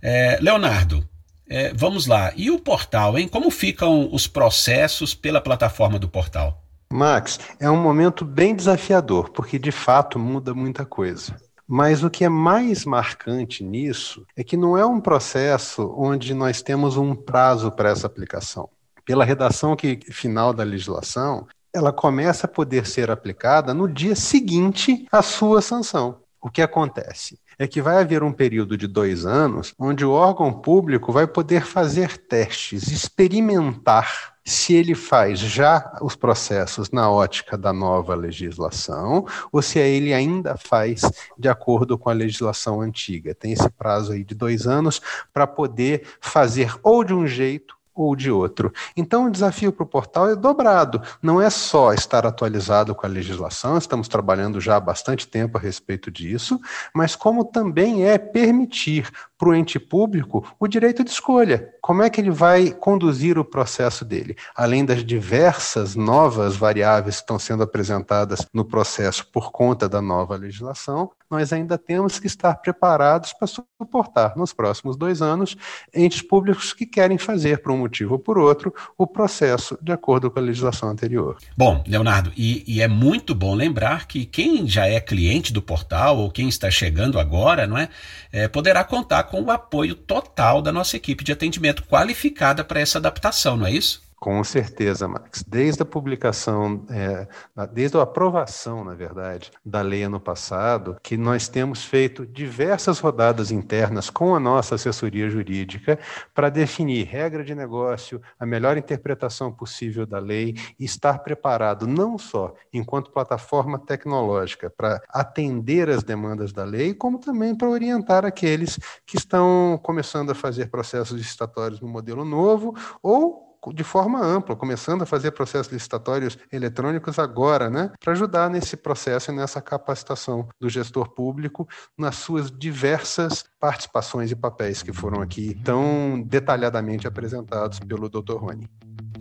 É, 0.00 0.38
Leonardo, 0.40 1.06
é, 1.46 1.72
vamos 1.74 2.06
lá. 2.06 2.32
E 2.34 2.50
o 2.50 2.58
portal, 2.58 3.18
hein? 3.18 3.28
Como 3.28 3.50
ficam 3.50 4.08
os 4.10 4.26
processos 4.26 5.14
pela 5.14 5.42
plataforma 5.42 5.98
do 5.98 6.08
portal? 6.08 6.64
Max, 6.90 7.38
é 7.60 7.70
um 7.70 7.80
momento 7.80 8.24
bem 8.24 8.54
desafiador, 8.54 9.30
porque 9.30 9.58
de 9.58 9.70
fato 9.70 10.18
muda 10.18 10.54
muita 10.54 10.86
coisa. 10.86 11.36
Mas 11.66 12.02
o 12.02 12.10
que 12.10 12.24
é 12.24 12.28
mais 12.28 12.84
marcante 12.84 13.64
nisso 13.64 14.24
é 14.36 14.44
que 14.44 14.56
não 14.56 14.76
é 14.76 14.84
um 14.86 15.00
processo 15.00 15.94
onde 15.96 16.32
nós 16.34 16.62
temos 16.62 16.96
um 16.96 17.14
prazo 17.14 17.70
para 17.70 17.90
essa 17.90 18.06
aplicação. 18.06 18.68
Pela 19.04 19.24
redação 19.24 19.76
que, 19.76 19.98
final 20.10 20.52
da 20.52 20.62
legislação, 20.62 21.46
ela 21.74 21.92
começa 21.92 22.46
a 22.46 22.48
poder 22.48 22.86
ser 22.86 23.10
aplicada 23.10 23.74
no 23.74 23.88
dia 23.88 24.14
seguinte 24.14 25.06
à 25.10 25.20
sua 25.22 25.60
sanção. 25.60 26.20
O 26.40 26.48
que 26.48 26.62
acontece? 26.62 27.40
É 27.58 27.66
que 27.66 27.82
vai 27.82 28.00
haver 28.00 28.22
um 28.22 28.32
período 28.32 28.76
de 28.76 28.86
dois 28.86 29.26
anos 29.26 29.74
onde 29.78 30.04
o 30.04 30.12
órgão 30.12 30.52
público 30.52 31.10
vai 31.10 31.26
poder 31.26 31.64
fazer 31.64 32.16
testes, 32.16 32.88
experimentar 32.88 34.34
se 34.44 34.74
ele 34.74 34.94
faz 34.94 35.40
já 35.40 35.96
os 36.02 36.14
processos 36.14 36.90
na 36.90 37.10
ótica 37.10 37.56
da 37.56 37.72
nova 37.72 38.14
legislação 38.14 39.26
ou 39.50 39.62
se 39.62 39.78
ele 39.78 40.12
ainda 40.12 40.56
faz 40.56 41.00
de 41.38 41.48
acordo 41.48 41.96
com 41.96 42.10
a 42.10 42.12
legislação 42.12 42.80
antiga. 42.80 43.34
Tem 43.34 43.52
esse 43.52 43.70
prazo 43.70 44.12
aí 44.12 44.22
de 44.22 44.34
dois 44.34 44.66
anos 44.66 45.00
para 45.32 45.46
poder 45.46 46.06
fazer 46.20 46.76
ou 46.82 47.02
de 47.02 47.14
um 47.14 47.26
jeito 47.26 47.74
ou 47.94 48.16
de 48.16 48.30
outro. 48.30 48.72
Então, 48.96 49.26
o 49.26 49.30
desafio 49.30 49.72
para 49.72 49.84
o 49.84 49.86
portal 49.86 50.30
é 50.30 50.36
dobrado. 50.36 51.00
Não 51.22 51.40
é 51.40 51.48
só 51.48 51.92
estar 51.92 52.26
atualizado 52.26 52.94
com 52.94 53.06
a 53.06 53.08
legislação, 53.08 53.78
estamos 53.78 54.08
trabalhando 54.08 54.60
já 54.60 54.76
há 54.76 54.80
bastante 54.80 55.28
tempo 55.28 55.56
a 55.56 55.60
respeito 55.60 56.10
disso, 56.10 56.60
mas 56.94 57.14
como 57.14 57.44
também 57.44 58.04
é 58.06 58.18
permitir 58.18 59.10
para 59.38 59.48
o 59.48 59.54
ente 59.54 59.78
público 59.78 60.44
o 60.58 60.66
direito 60.66 61.04
de 61.04 61.10
escolha. 61.10 61.74
Como 61.80 62.02
é 62.02 62.08
que 62.08 62.20
ele 62.20 62.30
vai 62.30 62.70
conduzir 62.70 63.38
o 63.38 63.44
processo 63.44 64.04
dele? 64.04 64.36
Além 64.56 64.84
das 64.84 65.04
diversas 65.04 65.94
novas 65.94 66.56
variáveis 66.56 67.16
que 67.16 67.22
estão 67.22 67.38
sendo 67.38 67.62
apresentadas 67.62 68.46
no 68.52 68.64
processo 68.64 69.26
por 69.30 69.52
conta 69.52 69.88
da 69.88 70.00
nova 70.00 70.36
legislação, 70.36 71.10
nós 71.34 71.52
ainda 71.52 71.76
temos 71.76 72.20
que 72.20 72.28
estar 72.28 72.54
preparados 72.54 73.32
para 73.32 73.48
suportar 73.48 74.36
nos 74.36 74.52
próximos 74.52 74.96
dois 74.96 75.20
anos 75.20 75.56
entes 75.92 76.22
públicos 76.22 76.72
que 76.72 76.86
querem 76.86 77.18
fazer, 77.18 77.60
por 77.60 77.72
um 77.72 77.78
motivo 77.78 78.12
ou 78.12 78.18
por 78.20 78.38
outro, 78.38 78.72
o 78.96 79.04
processo 79.04 79.76
de 79.82 79.90
acordo 79.90 80.30
com 80.30 80.38
a 80.38 80.42
legislação 80.42 80.88
anterior. 80.88 81.36
Bom, 81.56 81.82
Leonardo, 81.88 82.30
e, 82.36 82.62
e 82.68 82.80
é 82.80 82.86
muito 82.86 83.34
bom 83.34 83.52
lembrar 83.52 84.06
que 84.06 84.24
quem 84.24 84.68
já 84.68 84.86
é 84.86 85.00
cliente 85.00 85.52
do 85.52 85.60
portal 85.60 86.18
ou 86.18 86.30
quem 86.30 86.48
está 86.48 86.70
chegando 86.70 87.18
agora, 87.18 87.66
não 87.66 87.76
é, 87.76 87.88
é 88.30 88.46
poderá 88.46 88.84
contar 88.84 89.24
com 89.24 89.42
o 89.42 89.50
apoio 89.50 89.96
total 89.96 90.62
da 90.62 90.70
nossa 90.70 90.96
equipe 90.96 91.24
de 91.24 91.32
atendimento 91.32 91.82
qualificada 91.82 92.62
para 92.62 92.78
essa 92.78 92.98
adaptação, 92.98 93.56
não 93.56 93.66
é 93.66 93.72
isso? 93.72 94.03
Com 94.24 94.42
certeza, 94.42 95.06
Max. 95.06 95.44
Desde 95.46 95.82
a 95.82 95.84
publicação, 95.84 96.86
é, 96.88 97.28
desde 97.74 97.98
a 97.98 98.04
aprovação, 98.04 98.82
na 98.82 98.94
verdade, 98.94 99.52
da 99.62 99.82
lei 99.82 100.02
ano 100.02 100.18
passado, 100.18 100.96
que 101.02 101.14
nós 101.14 101.46
temos 101.46 101.84
feito 101.84 102.24
diversas 102.24 103.00
rodadas 103.00 103.50
internas 103.50 104.08
com 104.08 104.34
a 104.34 104.40
nossa 104.40 104.76
assessoria 104.76 105.28
jurídica 105.28 105.98
para 106.32 106.48
definir 106.48 107.04
regra 107.04 107.44
de 107.44 107.54
negócio, 107.54 108.18
a 108.40 108.46
melhor 108.46 108.78
interpretação 108.78 109.52
possível 109.52 110.06
da 110.06 110.18
lei 110.18 110.54
e 110.80 110.86
estar 110.86 111.18
preparado 111.18 111.86
não 111.86 112.16
só 112.16 112.54
enquanto 112.72 113.10
plataforma 113.10 113.78
tecnológica 113.78 114.70
para 114.70 115.02
atender 115.10 115.90
as 115.90 116.02
demandas 116.02 116.50
da 116.50 116.64
lei, 116.64 116.94
como 116.94 117.18
também 117.18 117.54
para 117.54 117.68
orientar 117.68 118.24
aqueles 118.24 118.78
que 119.04 119.18
estão 119.18 119.78
começando 119.82 120.30
a 120.30 120.34
fazer 120.34 120.70
processos 120.70 121.14
licitatórios 121.14 121.78
no 121.78 121.88
modelo 121.88 122.24
novo 122.24 122.74
ou 123.02 123.43
de 123.72 123.84
forma 123.84 124.20
ampla, 124.24 124.56
começando 124.56 125.02
a 125.02 125.06
fazer 125.06 125.30
processos 125.30 125.72
licitatórios 125.72 126.38
eletrônicos 126.52 127.18
agora, 127.18 127.70
né, 127.70 127.90
para 128.02 128.12
ajudar 128.12 128.50
nesse 128.50 128.76
processo 128.76 129.30
e 129.30 129.34
nessa 129.34 129.60
capacitação 129.60 130.48
do 130.60 130.68
gestor 130.68 131.08
público 131.14 131.68
nas 131.96 132.16
suas 132.16 132.50
diversas 132.50 133.44
participações 133.60 134.30
e 134.30 134.36
papéis 134.36 134.82
que 134.82 134.92
foram 134.92 135.22
aqui 135.22 135.54
tão 135.64 136.22
detalhadamente 136.26 137.06
apresentados 137.06 137.78
pelo 137.80 138.08
Dr. 138.08 138.36
Rony. 138.36 138.68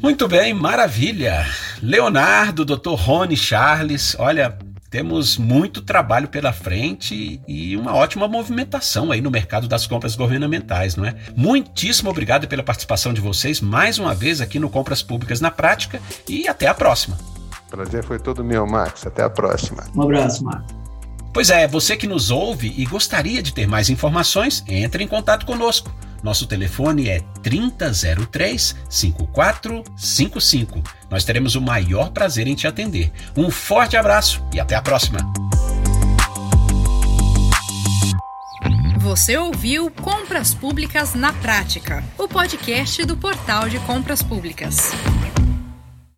Muito 0.02 0.28
bem, 0.28 0.54
maravilha. 0.54 1.46
Leonardo, 1.82 2.66
Dr. 2.66 2.96
Rony 2.96 3.38
Charles, 3.38 4.16
olha, 4.20 4.58
temos 4.94 5.40
muito 5.40 5.82
trabalho 5.82 6.28
pela 6.28 6.54
frente 6.54 7.42
e 7.48 7.76
uma 7.76 7.96
ótima 7.96 8.28
movimentação 8.28 9.12
aí 9.12 9.22
no 9.22 9.32
mercado 9.32 9.68
das 9.68 9.88
compras 9.88 10.16
governamentais, 10.16 10.96
não 10.96 11.04
é? 11.04 11.16
Muitíssimo 11.36 12.12
obrigado 12.12 12.48
pela 12.48 12.62
participação 12.62 13.12
de 13.12 13.20
vocês 13.20 13.60
mais 13.60 13.98
uma 13.98 14.14
vez 14.14 14.40
aqui 14.40 14.60
no 14.60 14.70
Compras 14.70 15.02
Públicas 15.02 15.42
na 15.42 15.50
Prática 15.50 16.00
e 16.30 16.48
até 16.48 16.68
a 16.68 16.76
próxima. 16.76 17.18
Prazer 17.72 18.04
foi 18.04 18.20
todo 18.20 18.44
meu, 18.44 18.68
Max. 18.68 19.08
Até 19.08 19.24
a 19.24 19.30
próxima. 19.32 19.84
Um 19.96 20.04
abraço, 20.04 20.44
Max. 20.44 20.64
Pois 21.34 21.50
é, 21.50 21.68
você 21.68 21.98
que 21.98 22.06
nos 22.06 22.30
ouve 22.30 22.72
e 22.78 22.86
gostaria 22.86 23.42
de 23.42 23.52
ter 23.52 23.68
mais 23.68 23.90
informações, 23.90 24.64
entre 24.68 25.04
em 25.04 25.08
contato 25.08 25.44
conosco. 25.44 25.92
Nosso 26.24 26.48
telefone 26.48 27.10
é 27.10 27.20
3003 27.44 28.76
5455. 28.90 30.82
Nós 31.10 31.26
teremos 31.26 31.56
o 31.56 31.62
maior 31.62 32.12
prazer 32.12 32.48
em 32.48 32.56
te 32.56 32.66
atender. 32.66 33.12
Um 33.36 33.52
forte 33.52 33.98
abraço 33.98 34.42
e 34.54 34.60
até 34.60 34.76
a 34.76 34.82
próxima. 34.82 35.20
Você 39.00 39.36
ouviu 39.38 39.92
Compras 39.92 40.54
Públicas 40.56 41.14
na 41.14 41.34
Prática, 41.34 42.02
o 42.18 42.26
podcast 42.26 43.04
do 43.04 43.18
Portal 43.18 43.68
de 43.68 43.78
Compras 43.80 44.24
Públicas. 44.24 44.94